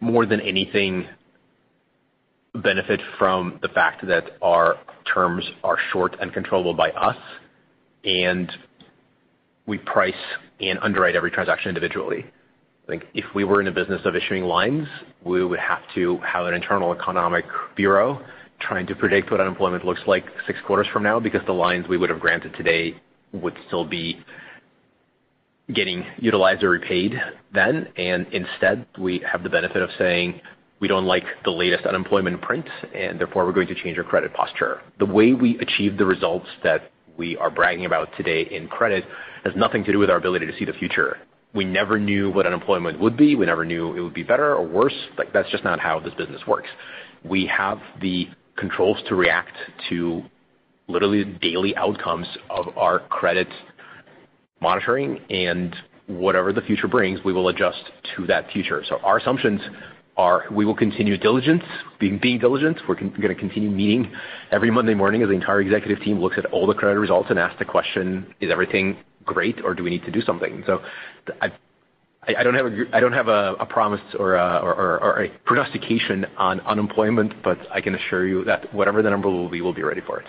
[0.00, 1.06] more than anything,
[2.54, 4.76] benefit from the fact that our
[5.12, 7.16] terms are short and controllable by us,
[8.04, 8.50] and
[9.66, 10.14] we price
[10.60, 12.24] and underwrite every transaction individually.
[12.84, 14.88] I think if we were in the business of issuing lines,
[15.24, 17.44] we would have to have an internal economic
[17.76, 18.20] bureau
[18.60, 21.96] trying to predict what unemployment looks like six quarters from now, because the lines we
[21.96, 22.94] would have granted today
[23.32, 24.18] would still be
[25.72, 27.12] getting utilized or repaid
[27.54, 27.88] then.
[27.96, 30.40] And instead, we have the benefit of saying,
[30.80, 34.32] "We don't like the latest unemployment print, and therefore we're going to change our credit
[34.32, 39.04] posture." The way we achieve the results that we are bragging about today in credit
[39.44, 41.18] has nothing to do with our ability to see the future.
[41.54, 43.34] We never knew what unemployment would be.
[43.34, 44.94] We never knew it would be better or worse.
[45.18, 46.68] Like, that's just not how this business works.
[47.24, 49.56] We have the controls to react
[49.90, 50.22] to
[50.88, 53.48] literally daily outcomes of our credit
[54.60, 55.74] monitoring, and
[56.06, 57.82] whatever the future brings, we will adjust
[58.16, 58.82] to that future.
[58.88, 59.60] So our assumptions
[60.50, 61.64] we will continue diligence,
[61.98, 62.78] being diligent.
[62.88, 64.12] We're gonna continue meeting
[64.50, 67.38] every Monday morning as the entire executive team looks at all the credit results and
[67.38, 70.82] asks the question, "Is everything great, or do we need to do something?" So
[71.40, 71.52] I
[72.24, 72.54] I don't
[73.12, 79.02] have a promise or a prognostication on unemployment, but I can assure you that whatever
[79.02, 80.26] the number will be, we'll be ready for it.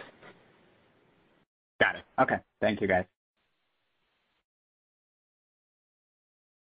[1.79, 2.03] Got it.
[2.19, 2.37] Okay.
[2.61, 3.05] Thank you, guys.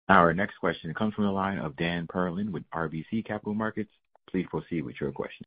[0.09, 3.89] Our next question comes from the line of Dan Perlin with RBC Capital Markets.
[4.29, 5.45] Please proceed with your question.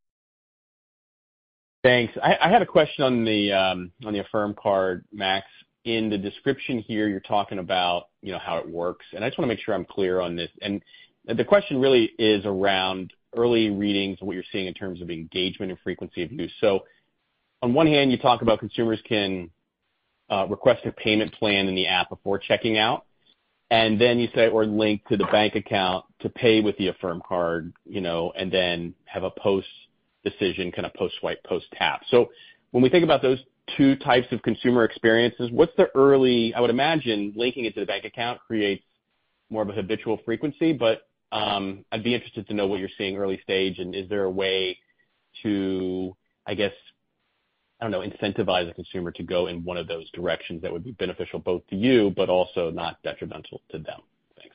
[1.82, 2.12] Thanks.
[2.22, 5.46] I had a question on the Affirm Card, Max.
[5.84, 9.38] In the description here, you're talking about, you know, how it works, and I just
[9.38, 10.50] wanna make sure I'm clear on this.
[10.60, 10.82] And
[11.24, 15.70] the question really is around early readings and what you're seeing in terms of engagement
[15.70, 16.52] and frequency of use.
[16.60, 16.84] So
[17.62, 19.50] on one hand, you talk about consumers can
[20.28, 23.06] uh, request a payment plan in the app before checking out,
[23.70, 27.22] and then you say or link to the bank account to pay with the Affirm
[27.26, 32.02] Card, you know, and then have a post-decision, kind of post-swipe, post-tap.
[32.10, 32.30] So
[32.72, 33.38] when we think about those
[33.76, 36.52] two types of consumer experiences, what's the early.
[36.54, 38.84] I would imagine linking it to the bank account creates
[39.48, 41.02] more of a habitual frequency, but
[41.32, 44.30] um I'd be interested to know what you're seeing early stage, and is there a
[44.30, 44.78] way
[45.44, 46.72] to, I guess,
[47.80, 50.84] I don't know, incentivize a consumer to go in one of those directions that would
[50.84, 54.00] be beneficial both to you but also not detrimental to them?
[54.36, 54.54] Thanks.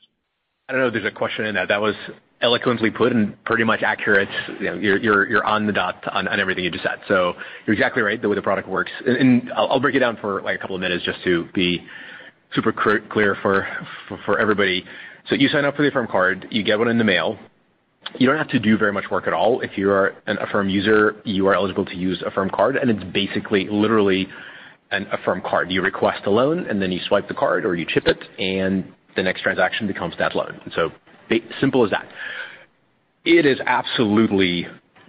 [0.69, 1.67] I don't know if there's a question in that.
[1.69, 1.95] That was
[2.41, 4.29] eloquently put and pretty much accurate.
[4.59, 6.99] You know, you're on the dot on everything you just said.
[7.07, 7.33] So
[7.65, 8.91] you're exactly right, the way the product works.
[9.05, 11.83] And I'll break it down for, like, a couple of minutes just to be
[12.53, 14.85] super clear for everybody.
[15.29, 17.39] So you sign up for the Affirm Card, you get one in the mail.
[18.17, 19.61] You don't have to do very much work at all.
[19.61, 23.03] If you are an Affirm user, you are eligible to use Affirm Card, and it's
[23.11, 24.27] basically literally
[24.91, 25.71] an Affirm Card.
[25.71, 28.93] You request a loan, and then you swipe the card or you chip it, and
[29.15, 30.59] the next transaction becomes that loan.
[30.63, 30.91] And So,
[31.59, 32.07] simple as that.
[33.25, 34.67] It is absolutely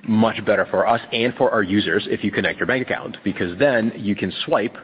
[0.09, 3.59] much better for us and for our users if you connect your bank account, because
[3.59, 4.75] then you can swipe,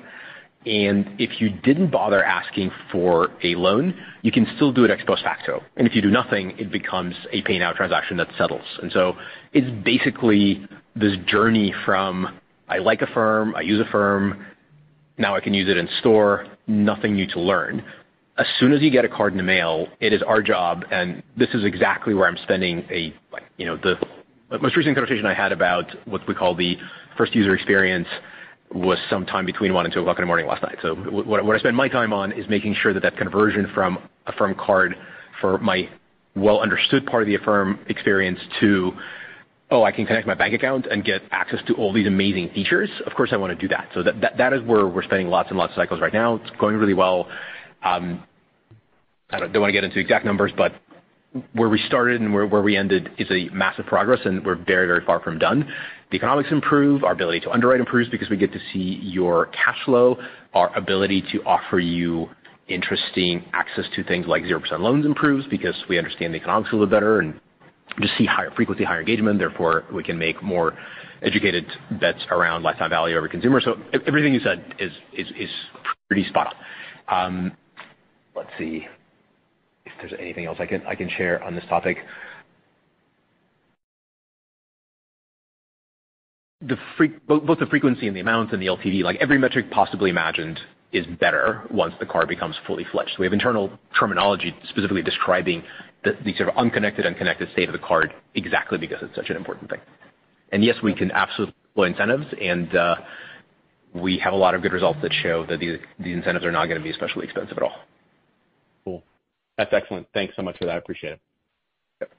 [0.67, 5.03] and if you didn't bother asking for a loan, you can still do it ex
[5.05, 5.63] post facto.
[5.77, 8.65] And if you do nothing, it becomes a pay now transaction that settles.
[8.83, 9.15] And so
[9.53, 14.47] it's basically this journey from, I like Affirm, I use Affirm,
[15.19, 17.85] now I can use it in store, nothing new to learn.
[18.39, 21.23] As soon as you get a card in the mail, it is our job, and
[21.37, 23.15] this is exactly where I'm spending a
[23.57, 23.97] you know, the
[24.59, 26.77] most recent conversation I had about what we call the
[27.17, 28.09] first user experience
[28.75, 30.79] was sometime between 1 and 2 o'clock in the morning last night.
[30.83, 33.99] So what what I spend my time on is making sure that that conversion from
[34.27, 34.97] Affirm Card
[35.41, 35.89] for my
[36.35, 38.93] well-understood part of the Affirm experience to,
[39.71, 42.89] oh, I can connect my bank account and get access to all these amazing features,
[43.07, 43.89] of course, I wanna do that.
[43.95, 46.37] So, that that is where we're spending lots and lots of cycles right now.
[46.37, 47.29] It's going really well.
[47.83, 48.23] Um,
[49.31, 50.73] I don't wanna get into exact numbers, but
[51.55, 55.05] where we started and where we ended is a massive progress, and we're very, very
[55.05, 55.67] far from done.
[56.11, 59.79] The economics improve, our ability to underwrite improves because we get to see your cash
[59.85, 60.19] flow.
[60.53, 62.29] Our ability to offer you
[62.69, 66.87] interesting access to things like 0% loans improves because we understand the economics a little
[66.87, 67.41] better and
[68.01, 70.77] just see higher frequency, higher engagement, therefore, we can make more
[71.23, 71.67] educated
[72.01, 73.61] bets around lifetime value of every consumer.
[73.61, 74.93] So everything you said is
[76.09, 76.55] pretty spot
[77.09, 77.25] on.
[77.25, 77.53] Um,
[78.35, 78.87] let's see
[80.03, 81.99] there's anything else I can I can share on this topic.
[87.27, 90.61] Both the frequency and the amount and the LTV, like every metric possibly imagined
[90.93, 93.17] is better once the card becomes fully fledged.
[93.19, 95.65] We have internal terminology specifically describing
[96.05, 99.81] the sort of unconnected state of the card exactly because it's such an important thing.
[100.53, 102.97] And yes, we can absolutely deploy incentives, and uh,
[103.95, 106.81] we have a lot of good results that show that these incentives are not gonna
[106.81, 107.77] be especially expensive at all.
[109.57, 109.67] Cool.
[109.71, 110.07] That's excellent.
[110.15, 110.75] Thanks so much for that.
[110.75, 111.21] I appreciate it.
[112.01, 112.11] Yep.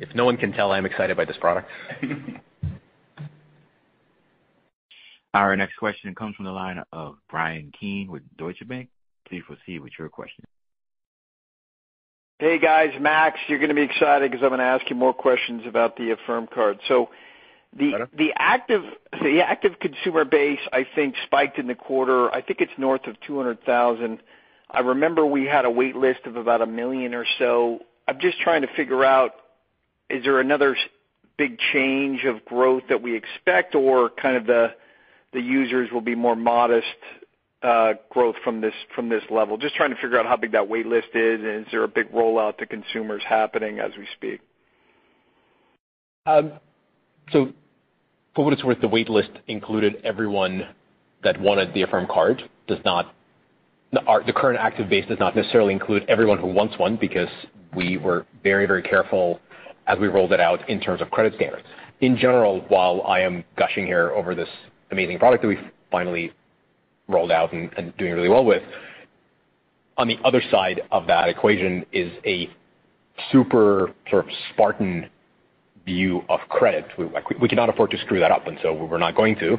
[0.00, 1.68] If no one can tell, I'm excited by this product.
[5.34, 8.88] Our next question comes from the line of Bryan Keane with Deutsche Bank.
[9.28, 10.44] Please proceed with your question.
[12.38, 12.90] Hey, guys.
[13.00, 16.46] Max, you're gonna be excited 'cause I'm gonna ask you more questions about the Affirm
[16.46, 16.78] Card.
[16.86, 17.10] So
[17.74, 18.82] the the active
[19.22, 22.30] the active consumer base, I think, spiked in the quarter.
[22.34, 24.22] I think it's north of 200,000.
[24.70, 27.80] I remember we had a wait list of about a 1 million or so.
[28.08, 29.32] I'm just trying to figure out,
[30.10, 30.76] is there another
[31.38, 34.74] big change of growth that we expect or kind of the
[35.32, 36.86] the users will be more modest
[38.10, 39.56] growth from this from this level?
[39.58, 41.88] Just trying to figure out how big that wait list is, and is there a
[41.88, 44.40] big rollout to consumers happening as we speak?
[46.26, 46.52] Um
[47.32, 47.52] so
[48.34, 50.68] for what it's worth, the wait list included everyone
[51.24, 52.48] that wanted the Affirm Card.
[53.92, 57.28] The current active base does not necessarily include everyone who wants one because
[57.74, 59.40] we were very, very careful
[59.86, 61.64] as we rolled it out in terms of credit standards.
[62.00, 64.48] In general, while I am gushing here over this
[64.90, 66.32] amazing product that we've finally
[67.08, 68.62] rolled out and doing really well with,
[69.96, 72.50] on the other side of that equation is a
[73.32, 75.08] super sort of Spartan
[75.86, 76.84] view of credit.
[77.40, 79.56] We cannot afford to screw that up, and so we're not going to.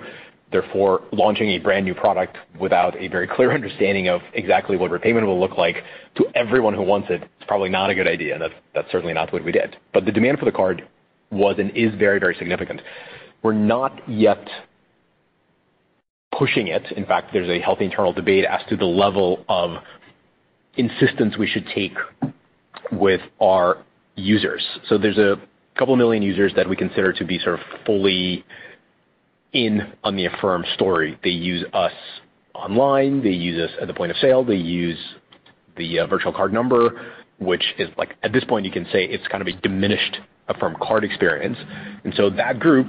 [0.51, 5.39] Therefore, launching a brand-new product without a very clear understanding of exactly what repayment will
[5.39, 5.83] look like
[6.15, 9.31] to everyone who wants it is probably not a good idea, and that's certainly not
[9.33, 9.75] what we did.
[9.93, 10.87] But the demand for the card
[11.31, 12.81] was and is very, very significant.
[13.43, 14.47] We're not yet
[16.37, 16.91] pushing it.
[16.95, 19.81] In fact, there's a healthy internal debate as to the level of
[20.77, 21.93] insistence we should take
[22.91, 23.83] with our
[24.15, 24.65] users.
[24.87, 25.35] So there's a
[25.75, 28.43] couple million users that we consider to be sort of fully
[29.53, 31.17] in on the Affirm story.
[31.23, 31.93] They use us
[32.53, 34.97] online, they use us at the point of sale, they use
[35.77, 37.07] the uh, virtual card number,
[37.39, 40.75] which is like, at this point, you can say it's kind of a diminished Affirm
[40.81, 41.57] Card experience.
[42.03, 42.87] And so that group,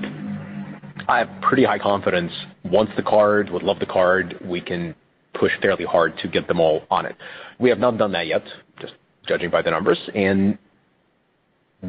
[1.09, 2.33] I have pretty high confidence
[2.65, 4.95] wants the card, would love the card, we can
[5.35, 7.17] push fairly hard to get them all on it.
[7.59, 8.43] We have not done that yet,
[8.81, 8.95] just
[9.27, 10.59] judging by the numbers, and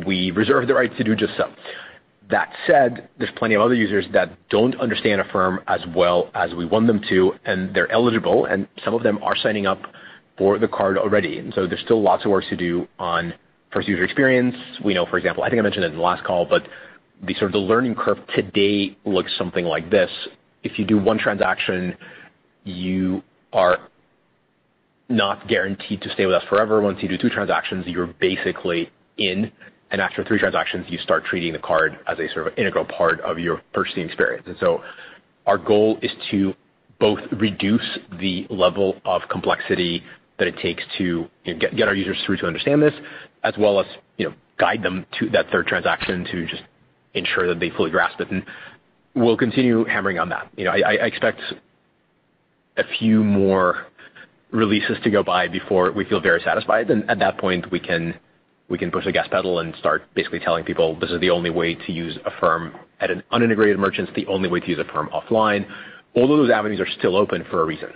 [0.05, 1.51] we reserve the right to do just so.
[2.30, 6.65] That said, there's plenty of other users that don't understand Affirm as well as we
[6.65, 9.82] want them to, and they're eligible, and some of them are signing up
[10.38, 11.39] for the card already.
[11.39, 13.34] And so there's still lots of work to do on
[13.74, 14.56] first user experience.
[14.84, 16.68] We know, for example, I think I mentioned it in the last call, but
[17.24, 20.12] the sort of the learning curve today looks something like this.
[20.63, 21.96] If you do one transaction,
[22.63, 23.89] you are
[25.10, 26.82] not guaranteed to stay with us forever.
[26.82, 29.52] Once you do two transactions, you're basically in,
[29.91, 33.19] and after three transactions, you start treating the card as a sort of integral part
[33.21, 34.43] of your purchasing experience.
[34.47, 34.84] And so
[35.47, 36.54] our goal is to
[36.99, 40.04] both reduce the level of complexity
[40.38, 42.93] that it takes to you know, get get our users through to understand this,
[43.43, 43.86] as well as
[44.17, 46.63] you know guide them to that third transaction to just
[47.13, 48.30] ensure that they fully grasp it.
[48.30, 48.43] And
[49.15, 50.49] we'll continue hammering on that.
[50.56, 51.41] You know, I, I expect
[52.78, 53.88] a few more
[54.52, 56.89] releases to go by before we feel very satisfied.
[56.89, 58.17] And at that point, we can
[58.77, 61.91] push the gas pedal and start basically telling people, "This is the only way to
[61.91, 64.10] use Affirm at an unintegrated merchant.
[64.10, 65.65] It's the only way to use Affirm offline."
[66.13, 67.93] All of those avenues are still open for a reason.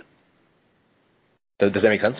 [1.58, 2.16] Does that make sense?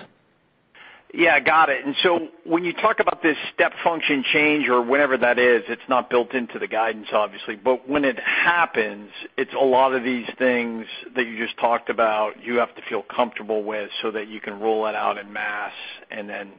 [1.16, 1.84] Yeah, got it.
[1.84, 5.88] And so when you talk about this step function change or whenever that is, it's
[5.88, 7.54] not built into the guidance, obviously.
[7.54, 12.42] But when it happens, it's a lot of these things that you just talked about,
[12.42, 15.72] you have to feel comfortable with so that you can roll it out en masse,
[16.10, 16.50] and then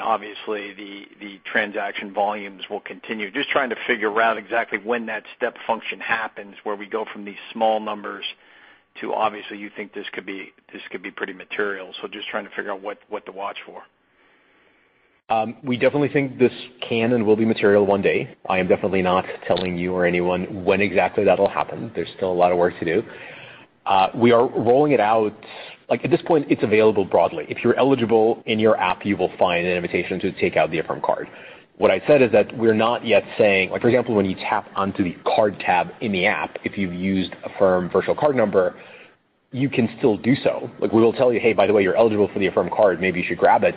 [0.00, 3.30] obviously the the transaction volumes will continue.
[3.30, 7.24] Just trying to figure out exactly when that step function happens, where we go from
[7.24, 8.24] these small numbers
[9.00, 11.92] to obviously you think this could be this could be pretty material.
[12.00, 13.82] So just trying to figure out what to watch for.
[15.28, 16.52] Um, we definitely think this
[16.88, 18.36] can and will be material one day.
[18.48, 21.90] I am definitely not telling you or anyone when exactly that'll happen.
[21.96, 23.02] There's still a lot of work to do.
[23.84, 25.34] Uh, we are rolling it out.
[25.88, 27.46] Like at this point, it's available broadly.
[27.48, 30.78] If you're eligible in your app, you will find an invitation to take out the
[30.80, 31.28] Affirm Card.
[31.78, 34.68] What I said is that we're not yet saying, like for example, when you tap
[34.74, 38.74] onto the Card tab in the app, if you've used Affirm virtual card number,
[39.52, 40.70] you can still do so.
[40.80, 43.00] Like we will tell you, "Hey, by the way, you're eligible for the Affirm Card.
[43.00, 43.74] Maybe you should grab it."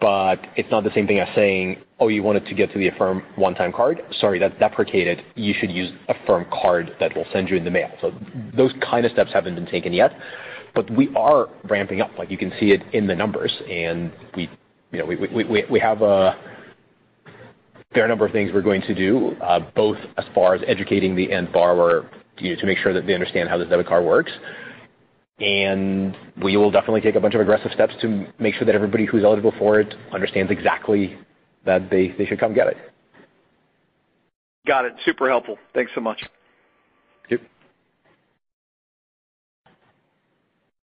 [0.00, 2.88] But it's not the same thing as saying, "Oh, you wanted to get to the
[2.88, 4.02] Affirm one-time card?
[4.20, 5.22] Sorry, that's deprecated.
[5.34, 8.12] You should use Affirm Card that we'll send you in the mail." So
[8.54, 10.12] those kind of steps haven't been taken yet,
[10.76, 12.16] but we are ramping up.
[12.16, 14.48] Like, you can see it in the numbers, and we
[14.92, 16.36] you know, we have a
[17.92, 21.32] fair number of things we're going to do, uh, both as far as educating the
[21.32, 22.08] end borrower
[22.38, 24.30] you know, to make sure that they understand how this debit card works.
[25.38, 29.06] And we will definitely take a bunch of aggressive steps to make sure that everybody
[29.06, 31.18] who's eligible for it understands exactly
[31.64, 32.76] that they should come get it.
[34.66, 34.94] Got it.
[35.04, 35.58] Super helpful.
[35.74, 36.22] Thanks so much.
[37.30, 37.40] Yep.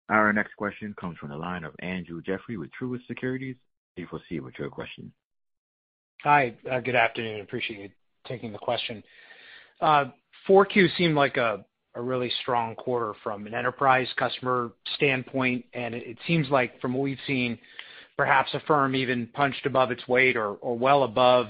[0.09, 3.55] Our next question comes from the line of Andrew Jeffrey with Truist Securities.
[3.95, 5.11] Please proceed with your question.
[6.23, 6.55] Hi.
[6.69, 7.41] Uh, good afternoon.
[7.41, 7.89] Appreciate you
[8.27, 9.03] taking the question.
[9.79, 10.05] Uh,
[10.47, 11.63] 4Q seemed like a
[11.95, 17.17] really strong quarter from an enterprise customer standpoint, and it seems like from what we've
[17.27, 17.57] seen,
[18.17, 21.47] perhaps Affirm even punched above its weight or well above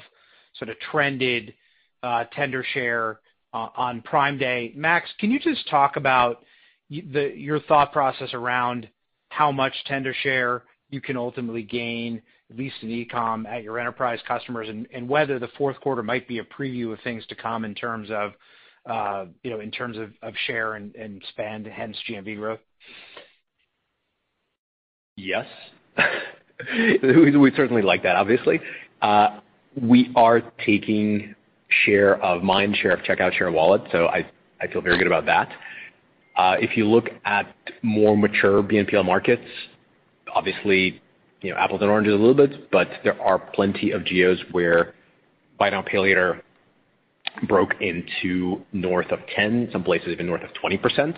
[0.58, 1.54] sort of trended
[2.02, 3.20] uh, tender share
[3.54, 4.74] on Prime Day.
[4.76, 6.44] Max, can you just talk about
[6.90, 8.90] your thought process around
[9.30, 14.20] how much tender share you can ultimately gain, at least in e-com, at your enterprise
[14.28, 17.76] customers, and whether the fourth quarter might be a preview of things to come in
[17.76, 18.34] terms of
[18.90, 22.60] uh you know in terms of share and spend, hence GMV growth?
[25.16, 25.46] Yes.
[27.04, 28.60] We'd certainly like that, obviously.
[29.80, 31.36] We are taking
[31.86, 34.30] share of mind, share of checkout, share of wallet, so I
[34.62, 35.50] I feel very good about that.
[36.40, 39.44] Uh, if you look at more mature BNPL markets,
[40.34, 41.02] obviously,
[41.42, 44.94] you know, apples and oranges a little bit, but there are plenty of geos where
[45.58, 46.42] buy now, pay later
[47.50, 51.18] broke into north of 10, some places even north of 20%.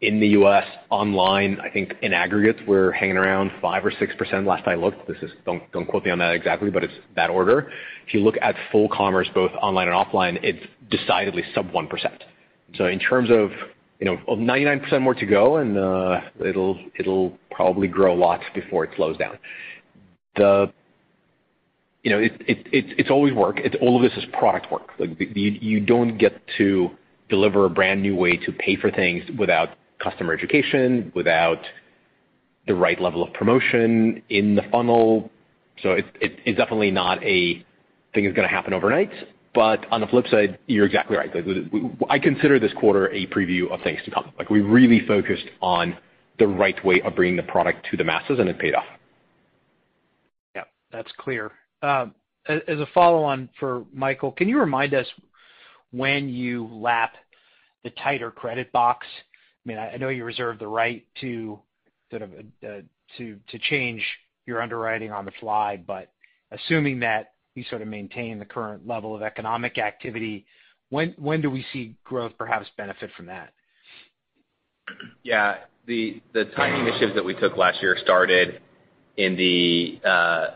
[0.00, 0.64] In the U.S.
[0.88, 5.06] online, I think in aggregate, we're hanging around 5 or 6% last I looked.
[5.06, 7.70] This is don't don't quote me on that exactly, but it's that order.
[8.06, 11.88] If you look at full commerce, both online and offline, it's decidedly sub 1%.
[12.76, 13.50] So in terms of
[14.02, 19.38] 99% more to go, and uh it'll it'll probably grow lots before it slows down.
[20.36, 20.72] The
[22.02, 23.58] you know, it's always work.
[23.80, 24.90] All of this is product work.
[24.96, 26.90] Like, you don't get to
[27.28, 31.58] deliver a brand-new way to pay for things without customer education, without
[32.68, 35.32] the right level of promotion in the funnel.
[35.82, 37.54] So it's it's definitely not a
[38.14, 39.10] thing that's going to happen overnight.
[39.56, 41.30] But on the flip side, you're exactly right.
[42.10, 44.30] I consider this quarter a preview of things to come.
[44.38, 45.96] Like We really focused on
[46.38, 48.84] the right way of bringing the product to the masses, and it paid off.
[50.54, 51.52] Yeah, that's clear.
[51.82, 52.10] As
[52.46, 55.06] a follow-on for Michael, can you remind us
[55.90, 57.14] when you lap
[57.82, 59.06] the tighter credit box?
[59.64, 61.58] I mean, I know you reserve the right to
[62.10, 62.30] sort of
[62.62, 62.82] uh
[63.16, 64.04] to to change
[64.44, 66.12] your underwriting on the fly, but
[66.52, 70.46] assuming that you sort of maintain the current level of economic activity,
[70.90, 73.52] when when do we see growth perhaps benefit from that?
[75.22, 75.56] Yeah.
[75.86, 78.60] The the timing initiatives that we took last year started
[79.16, 80.00] in the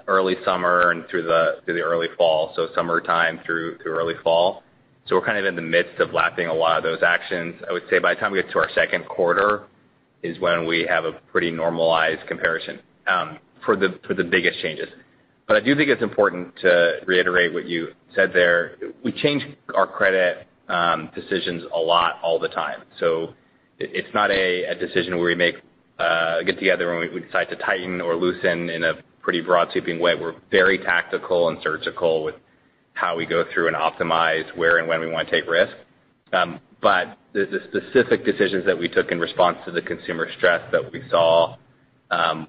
[0.07, 4.63] early summer and through the early fall, so summertime through early fall.
[5.07, 7.55] So we're kind of in the midst of lapping a lot of those actions.
[7.69, 9.65] I would say by the time we get to our second quarter
[10.23, 14.89] is when we have a pretty normalized comparison um for the for the biggest changes.
[15.57, 18.77] I do think it's important to reiterate what you said there.
[19.05, 19.43] We change
[19.75, 22.83] our credit um, decisions a lot all the time.
[22.99, 23.35] So
[23.79, 25.57] it's not a decision where we make
[25.99, 29.99] uh, get together and we decide to tighten or loosen in a pretty broad sweeping
[29.99, 30.15] way.
[30.15, 32.37] We're very tactical and surgical with
[32.95, 35.73] how we go through and optimize where and when we wanna take risk.
[36.33, 40.91] Um but the specific decisions that we took in response to the consumer stress that
[40.91, 41.57] we saw,
[42.11, 42.49] um,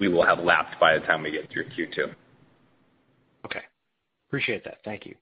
[0.00, 2.14] we will have lapped by the time we get through Q2.
[3.44, 3.62] Okay.
[4.28, 4.78] Appreciate that.
[4.84, 5.14] Thank you.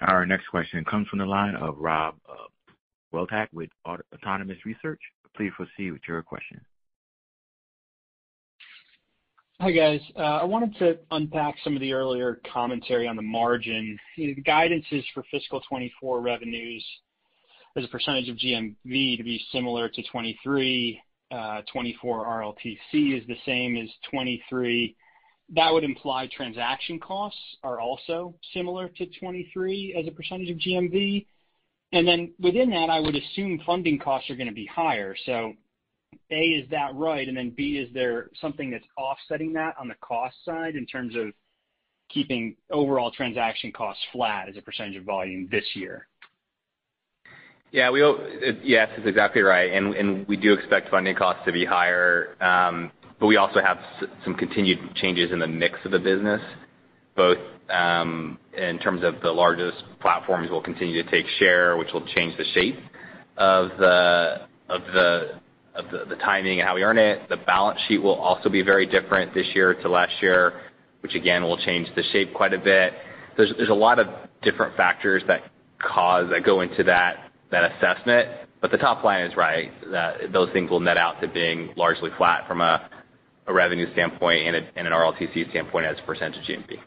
[0.00, 2.48] Our next question comes from the line of Rob uh,
[3.12, 5.00] Wildhack with Autonomous Research.
[5.36, 6.60] Please proceed with your question.
[9.60, 10.00] Hi, guys.
[10.16, 13.98] Uh, I wanted to unpack some of the earlier commentary on the margin.
[14.16, 16.82] The guidance is for fiscal 2024 revenues
[17.76, 21.02] as a percentage of GMV to be similar to 2023.
[21.30, 24.96] 2024 RLTC is the same as 2023.
[25.54, 31.26] That would imply transaction costs are also similar to 2023 as a percentage of GMV.
[31.92, 35.16] And then within that, I would assume funding costs are gonna be higher.
[35.26, 35.54] So
[36.30, 37.26] A, is that right?
[37.26, 41.16] And then B, is there something that's offsetting that on the cost side in terms
[41.16, 41.32] of
[42.08, 46.06] keeping overall transaction costs flat as a percentage of volume this year?
[47.72, 48.00] Yeah, we,
[48.64, 49.70] yes, that's exactly right.
[50.28, 52.36] We do expect funding costs to be higher.
[52.40, 52.90] Um,
[53.20, 53.78] but we also have
[54.24, 56.40] some continued changes in the mix of the business,
[57.14, 62.04] both um, in terms of the largest platforms will continue to take share, which will
[62.06, 62.78] change the shape
[63.36, 65.40] of the of the
[65.74, 67.28] of the timing and how we earn it.
[67.28, 70.54] The balance sheet will also be very different this year to last year,
[71.02, 72.94] which again, will change the shape quite a bit.
[73.36, 74.08] There's a lot of
[74.42, 75.42] different factors that
[75.78, 78.28] cause that go into that assessment.
[78.60, 82.10] But the top line is right, that those things will net out to being largely
[82.18, 82.88] flat from a
[83.48, 86.78] revenue standpoint and an RLTC standpoint as a percentage of GMV.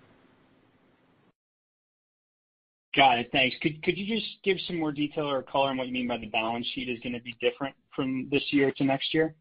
[2.95, 3.29] Got it.
[3.31, 3.55] Thanks.
[3.61, 6.17] Could could you just give some more detail or color on what you mean by
[6.17, 9.33] the balance sheet is gonna be different from this year to next year?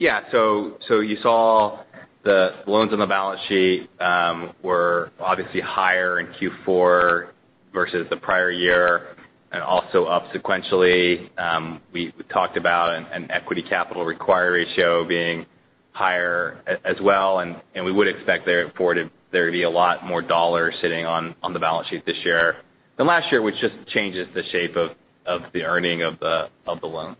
[0.00, 0.22] Yeah.
[0.32, 1.84] So so you saw
[2.24, 7.28] the loans on the balance sheet um, were obviously higher in Q4
[7.72, 9.16] versus the prior year
[9.52, 11.28] and also up sequentially.
[11.38, 15.46] Um, we talked about an equity capital require ratio being
[15.92, 21.06] higher as well, and we would expect there to be a lot more dollars sitting
[21.06, 22.56] on the balance sheet this year
[22.96, 26.86] than last year, which just changes the shape of the earning of the of the
[26.86, 27.16] loans.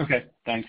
[0.00, 0.68] Okay, thanks.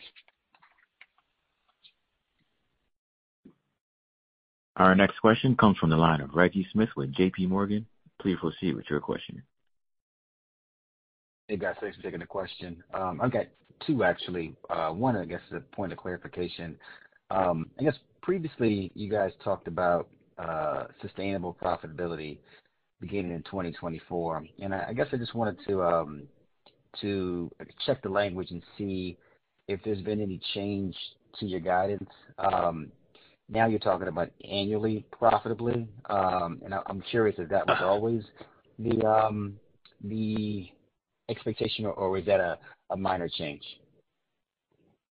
[4.80, 7.84] Our next question comes from the line of Reggie Smith with JPMorgan.
[8.22, 9.44] Please proceed with your question.
[11.50, 11.76] Hey, guys.
[11.82, 12.82] Thanks for taking the question.
[12.94, 13.48] Um, I've got
[13.86, 14.56] two actually.
[14.70, 16.78] Uh, one, I guess, is a point of clarification.
[17.30, 20.08] Um, I guess previously you guys talked about
[20.38, 22.38] uh, sustainable profitability
[23.02, 24.46] beginning in 2024.
[24.62, 26.24] and I guess I just wanted um,
[27.02, 27.52] to
[27.86, 29.18] check the language and see
[29.68, 30.96] if there's been any change
[31.42, 32.10] to your guidance.
[33.50, 35.88] Now you're talking about annually profitably.
[36.10, 38.24] Um and I'm curious if that was always
[38.78, 39.60] the um
[40.04, 40.70] the
[41.30, 42.40] expectation or was that
[42.90, 43.64] a minor change?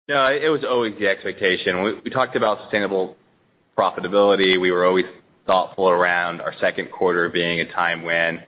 [0.08, 2.00] No, it was always the expectation.
[2.04, 3.16] We talked about sustainable
[3.78, 4.60] profitability.
[4.60, 5.06] We were always
[5.46, 8.42] thoughtful around our second quarter being a time when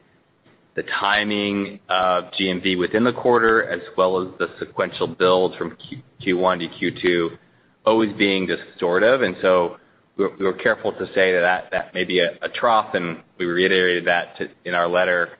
[0.75, 5.77] the timing of GMV within the quarter as well as the sequential build from
[6.21, 7.39] Q1 to Q2
[7.85, 9.25] always being distortive.
[9.25, 9.79] And so
[10.17, 14.73] We were careful to say that may be a trough, and we reiterated that in
[14.75, 15.31] our letter.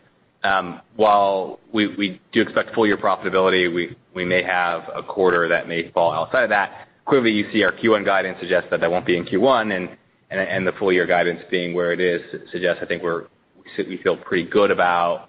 [0.43, 5.69] Um, while we do expect full year profitability, we we may have a quarter that
[5.69, 6.89] may fall outside of that.
[7.07, 9.97] Clearly, you see our Q1 guidance suggests that that won't be in Q1 and
[10.31, 12.21] and and the full year guidance being where it is
[12.51, 15.29] suggests I think we feel pretty good about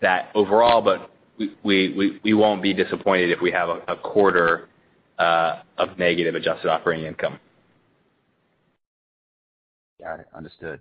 [0.00, 1.08] that overall, but
[1.62, 4.68] we won't be disappointed if we have a quarter
[5.78, 7.38] of negative adjusted operating income.
[10.00, 10.26] Got it.
[10.34, 10.80] Understood.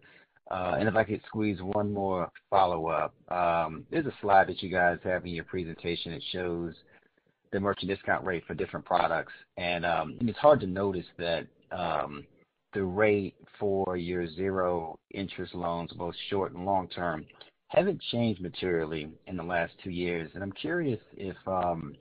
[0.50, 3.14] And if I could squeeze one more follow-up.
[3.30, 6.74] Um, there's a slide that you guys have in your presentation that shows
[7.52, 9.34] the merchant discount rate for different products.
[9.58, 12.26] And um it's hard to notice that um,
[12.74, 17.26] the rate for your zero interest loans, both short and long term,
[17.68, 20.30] haven't changed materially in the last two years.
[20.34, 21.96] And I'm curious if um,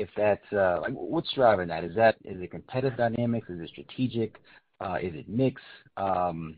[0.00, 1.84] if that's uh, like what's driving that?
[1.84, 3.48] Is that is it competitive dynamics?
[3.50, 4.40] Is it strategic?
[4.80, 5.60] Uh, is it mix?
[5.96, 6.56] Um,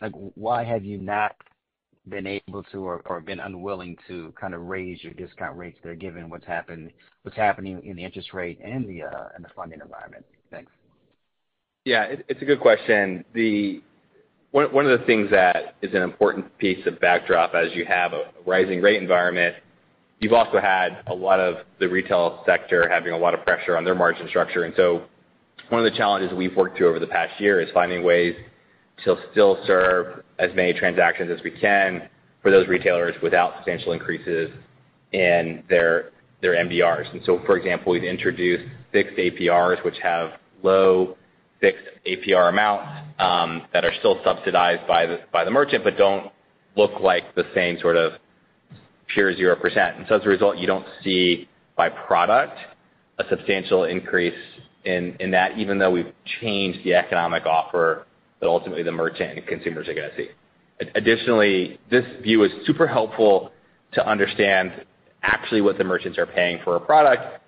[0.00, 1.34] like, why have you not
[2.08, 6.28] been able to or been unwilling to kind of raise your discount rates there, given
[6.28, 6.90] what's happening
[7.82, 10.24] in the interest rate and the uh, funding environment?
[10.50, 10.70] Thanks.
[11.84, 13.24] Yeah, it's a good question.
[14.50, 18.24] One of the things that is an important piece of backdrop as you have a
[18.46, 19.56] rising rate environment,
[20.20, 23.84] you've also had a lot of the retail sector having a lot of pressure on
[23.84, 24.64] their margin structure.
[24.64, 25.02] And so
[25.68, 28.34] one of the challenges we've worked through over the past year is finding ways
[29.04, 32.08] to still serve as many transactions as we can
[32.42, 34.50] for those retailers without substantial increases
[35.12, 36.10] in their
[36.40, 37.12] their MDRs.
[37.12, 41.16] And so, for example, we've introduced fixed APRs, which have low
[41.60, 42.86] fixed APR amounts
[43.18, 45.06] um, that are still subsidized by
[45.44, 46.30] the merchant, but don't
[46.76, 48.12] look like the same sort of
[49.08, 49.96] pure 0%.
[49.96, 52.58] And so as a result, you don't see by product
[53.18, 54.38] a substantial increase
[54.84, 58.06] in in that, even though we've changed the economic offer
[58.40, 60.28] that ultimately the merchant and consumers are gonna see.
[60.94, 63.50] Additionally, this view is super helpful
[63.92, 64.84] to understand
[65.22, 67.42] actually what the merchants are paying for a product,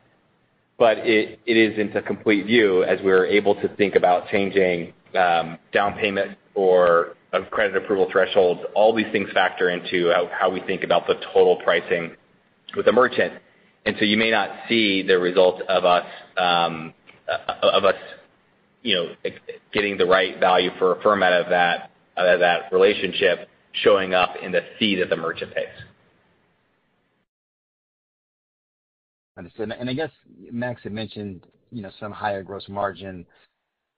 [0.78, 5.94] but it isn't a complete view as we're able to think about changing um, down
[5.94, 8.60] payment or a credit approval thresholds.
[8.74, 12.16] All these things factor into how we think about the total pricing
[12.76, 13.34] with the merchant.
[13.86, 16.06] And so you may not see the result of us,
[16.36, 16.92] um,
[17.28, 17.94] uh, of us,
[18.82, 19.30] you know,
[19.72, 24.34] getting the right value for Affirm out of that out of that relationship showing up
[24.42, 25.68] in the fee that the merchant pays.
[29.38, 29.72] Understood.
[29.78, 30.10] And I guess
[30.50, 33.24] Max had mentioned, you know, some higher gross margin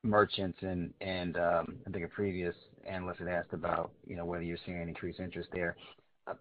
[0.05, 2.55] merchants and, and um, I think a previous
[2.89, 5.77] analyst had asked about, you know, whether you're seeing any increased interest there.
[6.27, 6.35] Uh,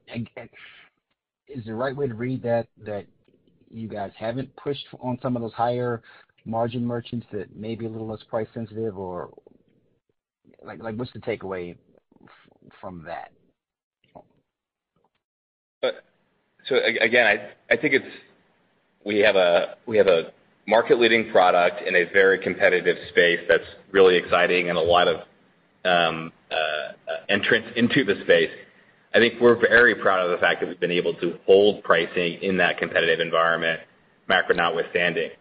[1.48, 3.06] is the right way to read that that
[3.70, 6.02] you guys haven't pushed on some of those higher
[6.46, 8.98] margin merchants that may be a little less price sensitive?
[8.98, 9.34] Or
[10.64, 11.76] like, like what's the takeaway
[12.80, 13.32] from that?
[15.84, 15.90] Uh,
[16.68, 18.06] so again, I I think it's
[19.04, 20.32] we have a we have a
[20.68, 25.22] market-leading product in a very competitive space that's really exciting and a lot of
[27.30, 28.52] entrants into the space.
[29.14, 32.40] I think we're very proud of the fact that we've been able to hold pricing
[32.42, 33.82] in that competitive environment,
[34.28, 35.32] macro notwithstanding.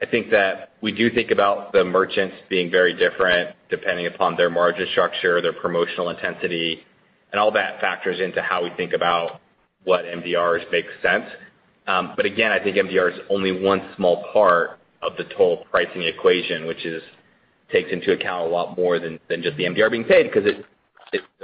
[0.00, 4.48] I think that we do think about the merchants being very different depending upon their
[4.48, 6.84] margin structure, their promotional intensity,
[7.32, 9.40] and all that factors into how we think about
[9.84, 11.24] what MDRs make sense.
[11.86, 16.02] Um but again, I think MDR is only one small part of the total pricing
[16.02, 16.86] equation, which
[17.70, 20.64] takes into account a lot more than just the MDR being paid because it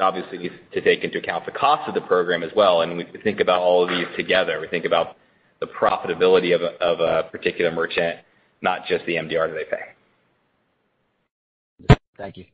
[0.01, 2.83] obviously needs to take into account the cost of the program as well.
[2.83, 4.61] And we think about all of these together.
[4.61, 5.17] We think about
[5.61, 8.19] the profitability of a particular merchant,
[8.63, 11.97] not just the MDR that they pay.
[12.17, 12.45] Thank you.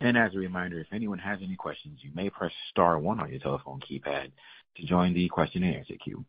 [0.00, 3.30] And as a reminder, if anyone has any questions, you may press star one on
[3.30, 4.32] your telephone keypad
[4.76, 6.24] to join the question and answer queue.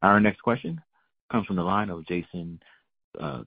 [0.00, 0.80] Our next question
[1.30, 2.60] comes from the line of Jason
[3.20, 3.42] uh,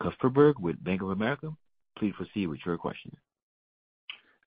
[0.00, 1.52] Kupferberg with Bank of America.
[1.98, 3.16] Please proceed with your question.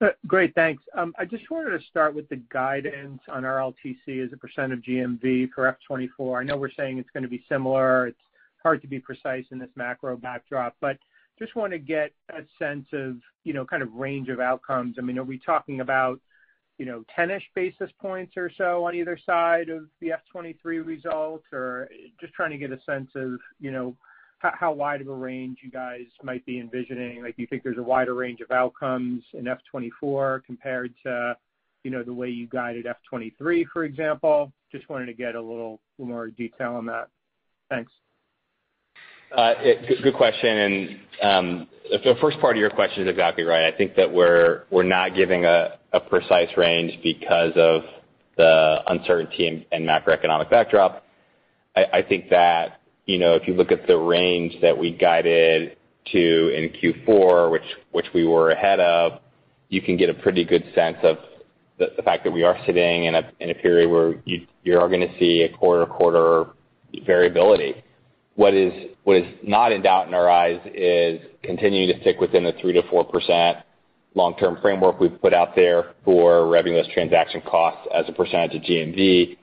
[0.00, 0.82] Uh, great, thanks.
[0.96, 4.78] Um, I just wanted to start with the guidance on RLTC as a percent of
[4.80, 6.40] GMV for FY 2024.
[6.40, 8.06] I know we're saying it's gonna be similar.
[8.06, 8.20] It's
[8.62, 10.98] hard to be precise in this macro backdrop, but
[11.38, 14.96] just wanna get a sense of, you know, kind of range of outcomes.
[14.98, 16.20] I mean, are we talking about,
[16.86, 21.44] 10-ish basis points or so on either side of the FY 2023 results?
[21.52, 21.88] Or
[22.20, 23.96] just trying to get a sense of, you know,
[24.38, 27.22] how wide of a range you guys might be envisioning.
[27.22, 31.36] Like, do you think there's a wider range of outcomes in FY 2024 compared to,
[31.82, 34.52] you know, the way you guided FY 2023, for example?
[34.70, 37.08] Just wanted to get a little more detail on that.
[37.68, 37.90] Thanks.
[39.34, 40.56] Good question.
[40.58, 43.72] And um the first part of your question is exactly right.
[43.72, 47.82] I think that we're we're not giving a precise range because of
[48.36, 51.04] the uncertainty and macroeconomic backdrop.
[51.76, 55.76] I think that, you know, if you look at the range that we guided
[56.12, 57.62] to in Q4, which
[57.92, 59.20] which we were ahead of,
[59.68, 61.18] you can get a pretty good sense of
[61.78, 65.16] the fact that we are sitting in a in a period where you are gonna
[65.18, 66.50] see a quarter-to-quarter
[67.06, 67.82] variability.
[68.38, 68.72] What is
[69.42, 73.62] not in doubt in our eyes is continuing to stick within the 3%-4%
[74.14, 78.62] long-term framework we've put out there for revenue less transaction costs as a percentage of
[78.62, 79.36] GMV.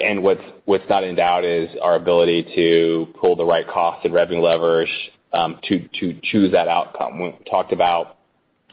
[0.00, 4.12] And what's what's not in doubt is our ability to pull the right cost and
[4.12, 4.90] revenue leverage
[5.32, 7.20] um, to to choose that outcome.
[7.20, 8.16] We talked about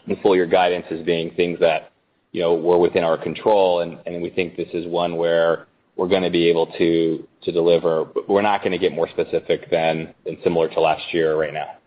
[0.07, 1.91] the full year guidance as being things that,
[2.31, 6.29] you know, were within our control, and we think this is one where we're gonna
[6.31, 8.05] be able to deliver.
[8.27, 10.13] We're not gonna get more specific than
[10.43, 11.77] similar to last year right now.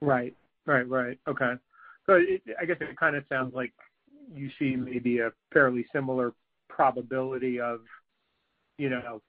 [0.00, 0.34] Right.
[0.66, 1.18] Right, right.
[1.26, 1.54] Okay.
[2.06, 2.14] So
[2.60, 3.72] I guess it kind of sounds like
[4.34, 6.32] you see maybe a fairly similar
[6.68, 7.80] probability of,
[8.76, 9.22] you know,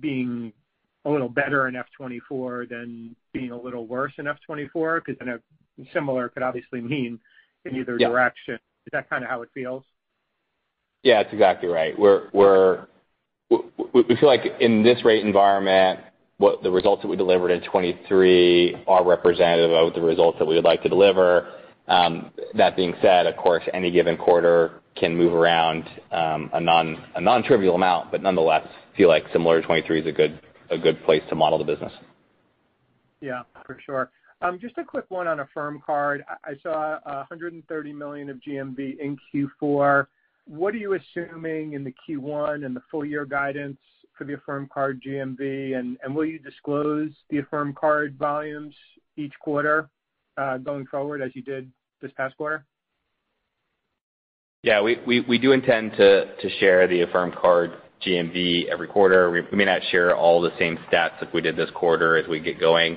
[0.00, 0.52] being
[1.04, 5.16] a little better in FY 2024 than being a little worse in FY 2024, 'cause
[5.18, 5.40] then a
[5.92, 7.20] similar could obviously mean
[7.64, 8.54] in either direction.
[8.54, 8.86] Yeah.
[8.86, 9.84] Is that kinda how it feels?
[11.02, 11.98] Yeah, that's exactly right.
[11.98, 12.86] We're
[13.50, 16.00] we feel like in this rate environment,
[16.38, 20.54] what the results that we delivered in 2023 are representative of the results that we
[20.54, 21.52] would like to deliver.
[21.88, 26.60] Um, that being said, of course, any given quarter can move around um, a
[27.20, 30.40] non-trivial amount, but nonetheless feel like similar to 2023 is a good
[30.70, 31.92] a good place to model the business.
[33.20, 34.10] Yeah, for sure.
[34.40, 36.24] Um, just a quick one on Affirm Card.
[36.44, 40.06] I saw 130 million of GMV in Q4.
[40.46, 43.78] What are you assuming in the Q1 and the full year guidance
[44.16, 45.78] for the Affirm Card GMV?
[45.78, 48.74] And will you disclose the Affirm Card volumes
[49.16, 49.88] each quarter
[50.36, 51.70] uh, going forward as you did
[52.02, 52.64] this past quarter?
[54.62, 54.82] Yeah.
[54.82, 57.72] We do intend to to share the Affirm Card
[58.06, 59.30] GMV every quarter.
[59.30, 62.40] We may not share all the same stats like we did this quarter as we
[62.40, 62.96] get going,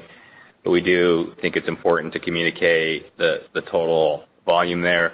[0.63, 5.13] but we do think it's important to communicate the the total volume there.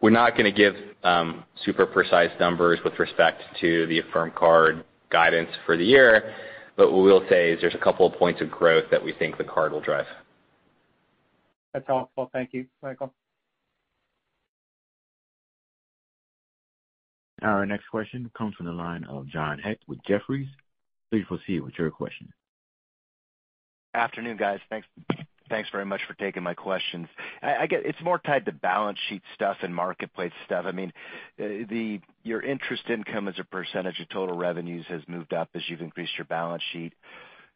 [0.00, 5.50] We're not gonna give um, super precise numbers with respect to the Affirm Card guidance
[5.66, 6.34] for the year,
[6.76, 9.36] but what we'll say is there's a couple of points of growth that we think
[9.38, 10.06] the card will drive.
[11.72, 12.30] That's helpful.
[12.32, 13.12] Thank you, Michael.
[17.42, 20.48] Our next question comes from the line of John Hecht with Jefferies.
[21.10, 22.32] Please proceed with your question.
[23.92, 24.60] Afternoon, guys.
[24.70, 24.86] Thanks
[25.48, 27.08] very much for taking my questions.
[27.42, 30.64] I get it's more tied to balance sheet stuff and marketplace stuff.
[30.66, 30.92] I mean,
[31.38, 35.62] uh, the your interest income as a percentage of total revenues has moved up as
[35.68, 36.92] you've increased your balance sheet.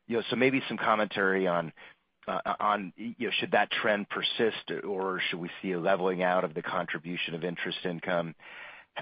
[0.07, 1.73] You know, so maybe some commentary on
[2.29, 6.23] uh, uh, on, you know, should that trend persist, or should we see a leveling
[6.23, 8.35] out of the contribution of interest income?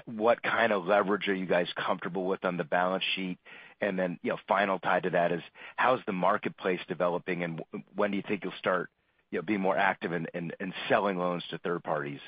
[0.05, 3.37] What kind of leverage are you guys comfortable with on the balance sheet?
[3.81, 5.41] And then, you know, final tied to that is
[5.75, 7.61] how's the marketplace developing, and
[7.95, 8.89] when do you think you'll start,
[9.31, 12.19] you know, being more active in selling loans to third parties?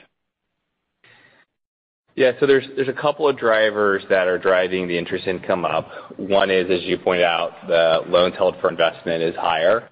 [2.16, 2.34] Yeah.
[2.40, 5.88] So there's there's a couple of drivers that are driving the interest income up.
[6.18, 9.90] One is, as you pointed out, the loans held for investment is higher.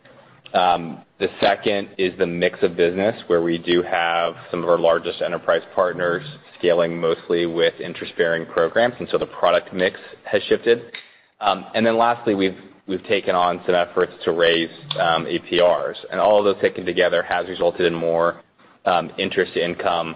[0.54, 4.78] Um, the second is the mix of business, where we do have some of our
[4.78, 6.26] largest enterprise partners
[6.60, 10.92] scaling mostly with interest-bearing programs, and so the product mix has shifted.
[11.40, 12.58] Um, lastly, we've
[12.88, 14.70] we've taken on some efforts to raise
[15.00, 15.96] um, APRs.
[16.10, 18.42] And all of those taken together has resulted in more
[18.86, 20.16] um, interest income.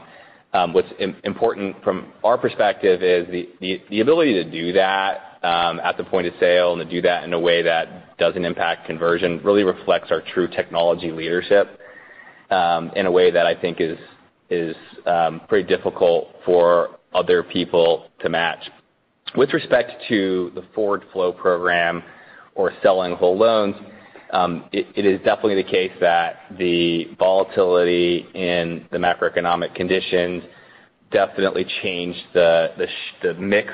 [0.54, 0.88] What's
[1.24, 3.28] important from our perspective is
[3.60, 7.34] the ability to do that at the point of sale and to do that in
[7.34, 11.80] a way that doesn't impact conversion really reflects our true technology leadership
[12.50, 13.98] in a way that I think is
[14.50, 18.60] is um pretty difficult for other people to match.
[19.36, 22.04] With respect to the forward flow program
[22.56, 23.76] or selling whole loans,
[24.32, 30.44] um, it is definitely the case that the volatility in the macroeconomic conditions
[31.12, 32.88] definitely changed the
[33.38, 33.72] mix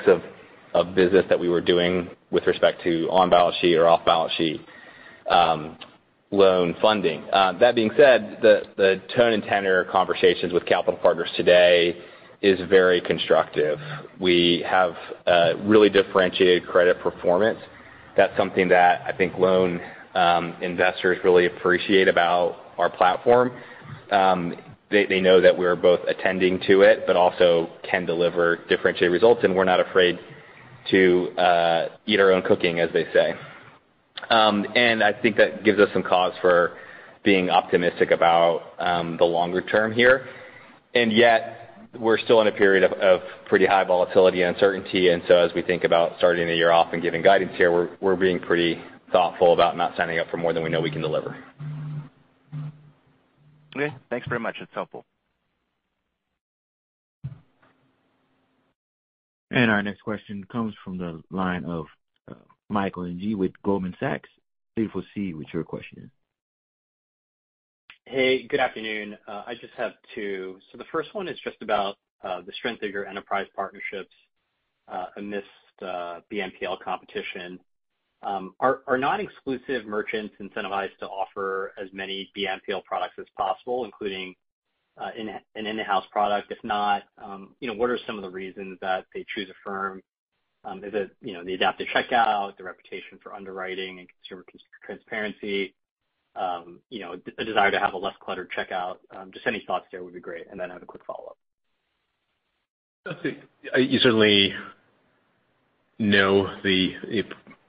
[0.74, 4.60] of business that we were doing with respect to on-balance sheet or off-balance sheet
[5.30, 5.76] um,
[6.30, 7.24] loan funding.
[7.32, 11.96] Uh, that being said, the tone and tenor of conversations with capital partners today
[12.40, 13.78] is very constructive.
[14.20, 14.94] We have
[15.64, 17.58] really differentiated credit performance.
[18.16, 19.80] That's something that I think loan
[20.14, 23.52] um, investors really appreciate about our platform.
[24.10, 24.54] Um,
[24.90, 29.54] they know that we're both attending to it, but also can deliver differentiated results, and
[29.54, 30.18] we're not afraid
[30.90, 33.34] to uh, eat our own cooking, as they say.
[34.30, 36.76] Um and I think that gives us some cause for
[37.24, 40.26] being optimistic about um, the longer term here.
[40.94, 41.67] And yet
[41.98, 45.08] we're still in a period of pretty high volatility and uncertainty.
[45.08, 48.16] And so as we think about starting the year off and giving guidance here, we're
[48.16, 48.80] being pretty
[49.12, 51.36] thoughtful about not signing up for more than we know we can deliver.
[53.76, 53.94] Okay.
[54.10, 54.56] Thanks very much.
[54.60, 55.04] It's helpful.
[59.50, 61.86] And our next question comes from the line of
[62.30, 62.34] uh,
[62.68, 64.28] Michael Ng with Goldman Sachs.
[64.76, 66.10] Please proceed with your question.
[68.10, 69.18] Hey, good afternoon.
[69.28, 70.58] Uh, I just have two.
[70.72, 74.14] The first one is just about uh, the strength of your enterprise partnerships
[74.90, 75.46] uh, amidst
[75.82, 77.60] BNPL competition.
[78.22, 84.34] Um, are non-exclusive merchants incentivized to offer as many BNPL products as possible, including
[84.96, 86.50] an in-house product?
[86.50, 90.00] If not, um, you know, what are some of the reasons that they choose Affirm
[90.64, 94.46] um, Is it, you know, the Adaptive Checkout, the reputation for underwriting and consumer
[94.84, 95.74] transparency,
[96.36, 98.98] Um, you know, a desire to have a less cluttered checkout?
[99.16, 100.46] Um, just any thoughts there would be great.
[100.50, 101.36] And then I have a quick follow-up.
[103.76, 104.54] You certainly
[105.98, 107.22] know the p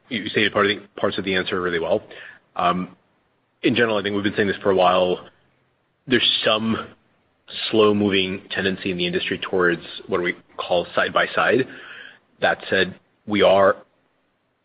[0.10, 0.52] you stated
[0.98, 2.04] parts of the answer really well.
[2.56, 2.96] Um,
[3.64, 5.30] in general, I think we've been saying this for a while.
[6.08, 6.90] There's some
[7.72, 11.68] slow-moving tendency in the industry towards what we call side-by-side.
[12.42, 13.78] That said, we are,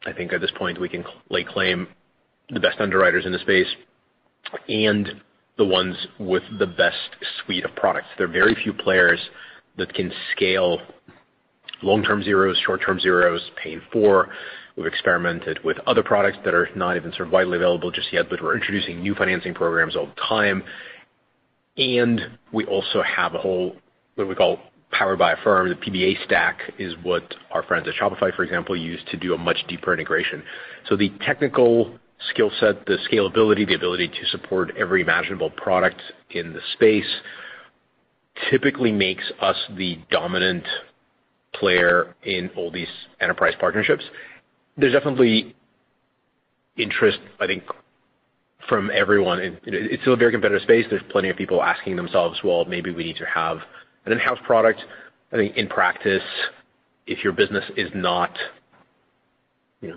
[0.07, 1.89] I think at this point, we can lay claim
[2.51, 3.67] the best underwriters in the space
[4.69, 5.21] and
[5.57, 6.97] the ones with the best
[7.45, 8.09] suite of products.
[8.19, 9.21] There are very few players
[9.77, 10.79] that can scale
[11.83, 14.29] long-term zeros, short-term zeros, Pay in 4.
[14.77, 18.27] We've experimented with other products that are not even sort of widely available just yet,
[18.29, 20.65] but we're introducing new financing programs all the time.
[21.77, 22.21] And
[22.53, 23.77] we also have a whole,
[24.17, 24.59] what we call
[24.91, 25.69] Powered by Affirm.
[25.69, 29.39] The PBA stack is what our friends at Shopify, for example, use to do a
[29.39, 30.43] much deeper integration.
[30.89, 31.99] So the technical
[32.31, 36.01] skill set, the scalability, the ability to support every imaginable product
[36.31, 37.21] in the space
[38.51, 40.65] typically makes us the dominant
[41.53, 42.89] player in all these
[43.21, 44.05] enterprise partnerships.
[44.77, 45.55] There's definitely
[46.77, 47.63] interest, I think,
[48.69, 49.61] from everyone.
[49.65, 50.87] It's still a very competitive space.
[50.91, 53.63] There's plenty of people asking themselves, "Well, maybe we need to have
[54.07, 54.85] an in-house product."
[55.33, 56.25] I think in practice,
[57.07, 58.37] if your business is not,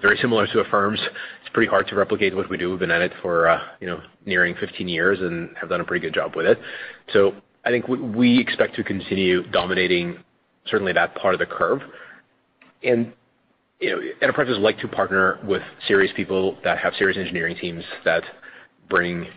[0.01, 0.99] very similar to Affirm's,
[1.41, 2.69] it's pretty hard to replicate what we do.
[2.71, 5.83] We've been at it for, uh, you know, nearing 15 years and have done a
[5.83, 6.59] pretty good job with it.
[7.13, 7.33] So
[7.65, 10.17] I think we expect to continue dominating
[10.67, 11.81] certainly that part of the curve.
[12.83, 13.13] And
[13.79, 18.23] you know, enterprises like to partner with serious people that have serious engineering teams that
[18.89, 19.27] bring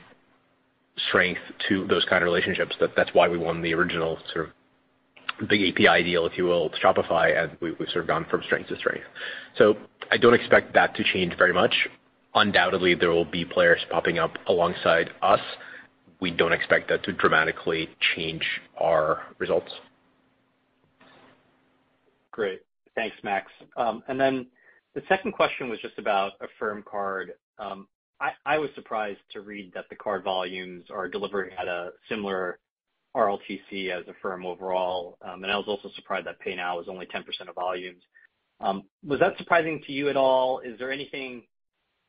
[1.09, 2.75] strength to those kind of relationships.
[2.97, 6.79] That's why we won the original sort of big API deal, if you will, with
[6.81, 9.05] Shopify, and we've sort of gone from strength to strength.
[10.11, 11.75] I don't expect that to change very much.
[12.35, 15.41] Undoubtedly, there will be players popping up alongside us.
[16.21, 18.45] We don't expect that to dramatically change
[18.79, 19.73] our results.
[22.31, 22.61] Great.
[22.95, 23.51] Thanks, Max.
[23.77, 24.47] And then
[24.95, 27.33] the second question was just about Affirm Card.
[27.59, 32.59] I was surprised to read that the card volumes are delivering at a similar
[33.17, 35.17] RLTC as Affirm overall.
[35.23, 38.03] Um and I was also surprised that Pay Now is only 10% of volumes.
[38.61, 40.61] Um, was that surprising to you at all?
[40.61, 41.43] Is there anything,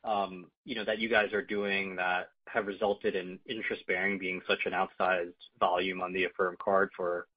[0.03, 4.59] um, you know, that you guys are doing that have resulted in interest-bearing being such
[4.65, 7.27] an outsized volume on the Affirm Card for,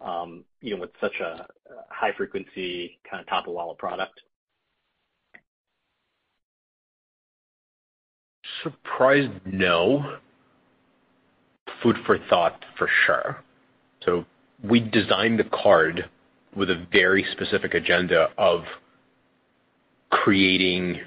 [0.00, 1.46] um, you know, with such a
[1.88, 4.20] high frequency kind of top-of-wallet product?
[8.62, 10.16] Surprised, no.
[11.82, 13.44] Food for thought for sure.
[14.04, 14.24] So
[14.64, 16.08] we designed the card
[16.56, 18.64] with a very specific agenda of
[20.10, 21.00] creating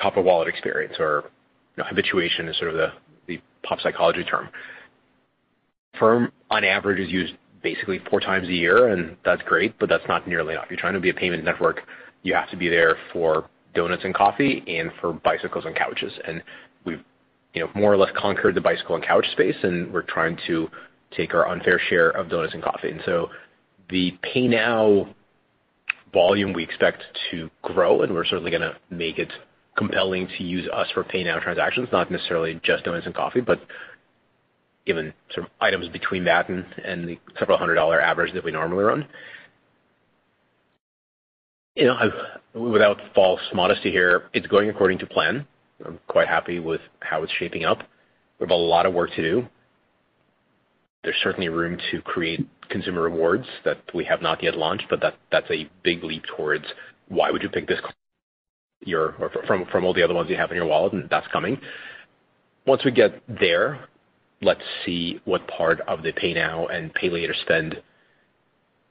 [0.00, 1.24] top-of-wallet experience or,
[1.76, 2.92] you know, habituation is sort of
[3.26, 4.48] the pop psychology term.
[5.94, 10.06] Affirm, on average, is used basically four times a year, and that's great, but that's
[10.08, 10.66] not nearly enough.
[10.70, 11.82] You're trying to be a payment network,
[12.22, 16.12] you have to be there for donuts and coffee and for bicycles and couches.
[16.26, 16.42] And
[16.84, 17.02] we've,
[17.54, 20.70] you know, more or less conquered the bicycle and couch space, and we're trying to
[21.14, 22.90] take our unfair share of donuts and coffee.
[23.90, 25.14] The Pay Now
[26.12, 29.30] volume we expect to grow, and we're certainly gonna make it
[29.76, 33.60] compelling to use us for Pay Now transactions, not necessarily just donuts and coffee, but
[34.86, 38.84] even sort of items between that and the several hundred dollar average that we normally
[38.84, 39.06] run.
[41.76, 42.10] You know,
[42.54, 45.46] without false modesty here, it's going according to plan.
[45.84, 47.78] I'm quite happy with how it's shaping up.
[48.38, 49.48] We have a lot of work to do.
[51.02, 55.50] There's certainly room to create consumer rewards that we have not yet launched, but that's
[55.50, 56.64] a big leap towards
[57.08, 57.80] why would you pick this
[58.90, 59.14] or
[59.46, 61.60] from all the other ones you have in your wallet, and that's coming.
[62.66, 63.86] Once we get there,
[64.42, 67.82] let's see what part of the Pay Now and Pay Later spend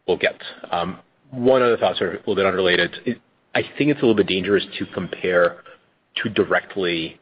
[0.08, 0.40] we'll get.
[0.72, 1.00] Um,
[1.32, 3.22] one other thought, sort of a little bit unrelated.
[3.56, 5.64] I think it's a little bit dangerous to compare
[6.22, 7.20] too directly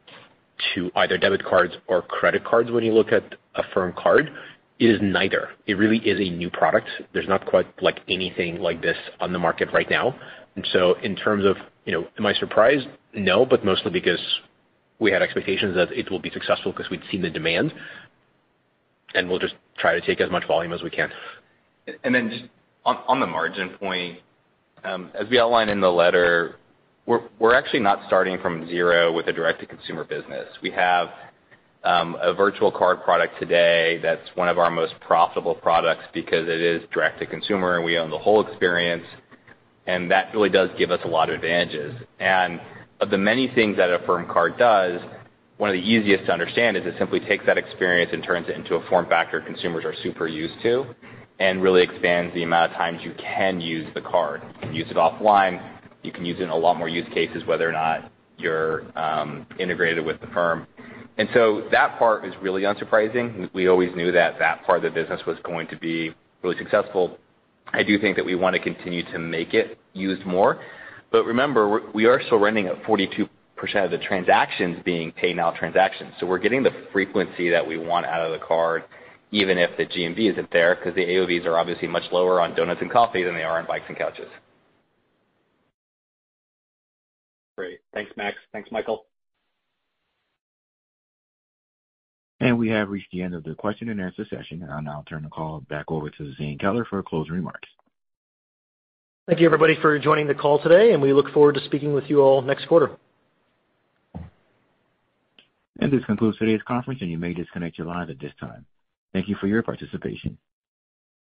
[0.74, 4.32] to either debit cards or credit cards when you look at Affirm Card.
[4.80, 5.50] It is neither.
[5.66, 6.88] It really is a new product.
[7.14, 10.16] There's not quite like anything like this on the market right now.
[10.56, 12.88] And so in terms of, you know, am I surprised?
[13.14, 14.20] No, but mostly because
[15.00, 17.74] we had expectations that it will be successful because we'd seen the demand,
[19.14, 21.10] and we'll just try to take as much volume as we can.
[22.04, 22.44] And then just
[22.86, 24.20] on the margin point,
[24.84, 26.56] um, as we outlined in the letter,
[27.06, 30.48] we're we're actually not starting from zero with a direct-to-consumer business.
[30.62, 31.10] We have
[31.84, 36.60] Um, a virtual card product today that's one of our most profitable products because it
[36.60, 39.06] is direct to consumer, and we own the whole experience.
[39.86, 41.96] and that really does give us a lot of advantages.
[42.20, 42.60] And
[43.00, 45.00] of the many things that Affirm Card does,
[45.58, 48.56] one of the easiest to understand is it simply takes that experience and turns it
[48.56, 50.86] into a form factor consumers are super used to
[51.40, 54.42] and really expands the amount of times you can use the card.
[54.56, 55.80] You can use it offline.
[56.04, 59.46] You can use it in a lot more use cases, whether or not you're um,
[59.60, 60.20] integrated with
[61.18, 61.68] the firm.
[61.72, 63.54] That part is really unsurprising.
[63.54, 66.14] We always knew that that part of the business was going to be
[66.44, 67.18] really successful.
[67.74, 70.62] I do think that we wanna continue to make it used more.
[71.12, 73.30] But remember, we are still running at 42%
[73.84, 76.14] of the transactions being Pay Now transactions.
[76.20, 78.84] So we're getting the frequency that we want out of the card,
[79.32, 82.82] even if the GMV isn't there, because the AOVs are obviously much lower on donuts
[82.82, 84.30] and coffee than they are on bikes and couches.
[87.58, 87.80] Great.
[87.94, 88.38] Thanks, Max.
[88.52, 89.06] Thanks, Michael.
[92.40, 94.68] And we have reached the end of the question and answer session.
[94.70, 97.68] I'll now turn the call back over to Zane Keller for closing remarks.
[99.28, 102.06] Thank you, everybody, for joining the call today, and we look forward to speaking with
[102.08, 102.92] you all next quarter.
[105.80, 108.66] And this concludes today's conference, and you may disconnect your lines at this time.
[109.14, 110.38] Thank you for your participation.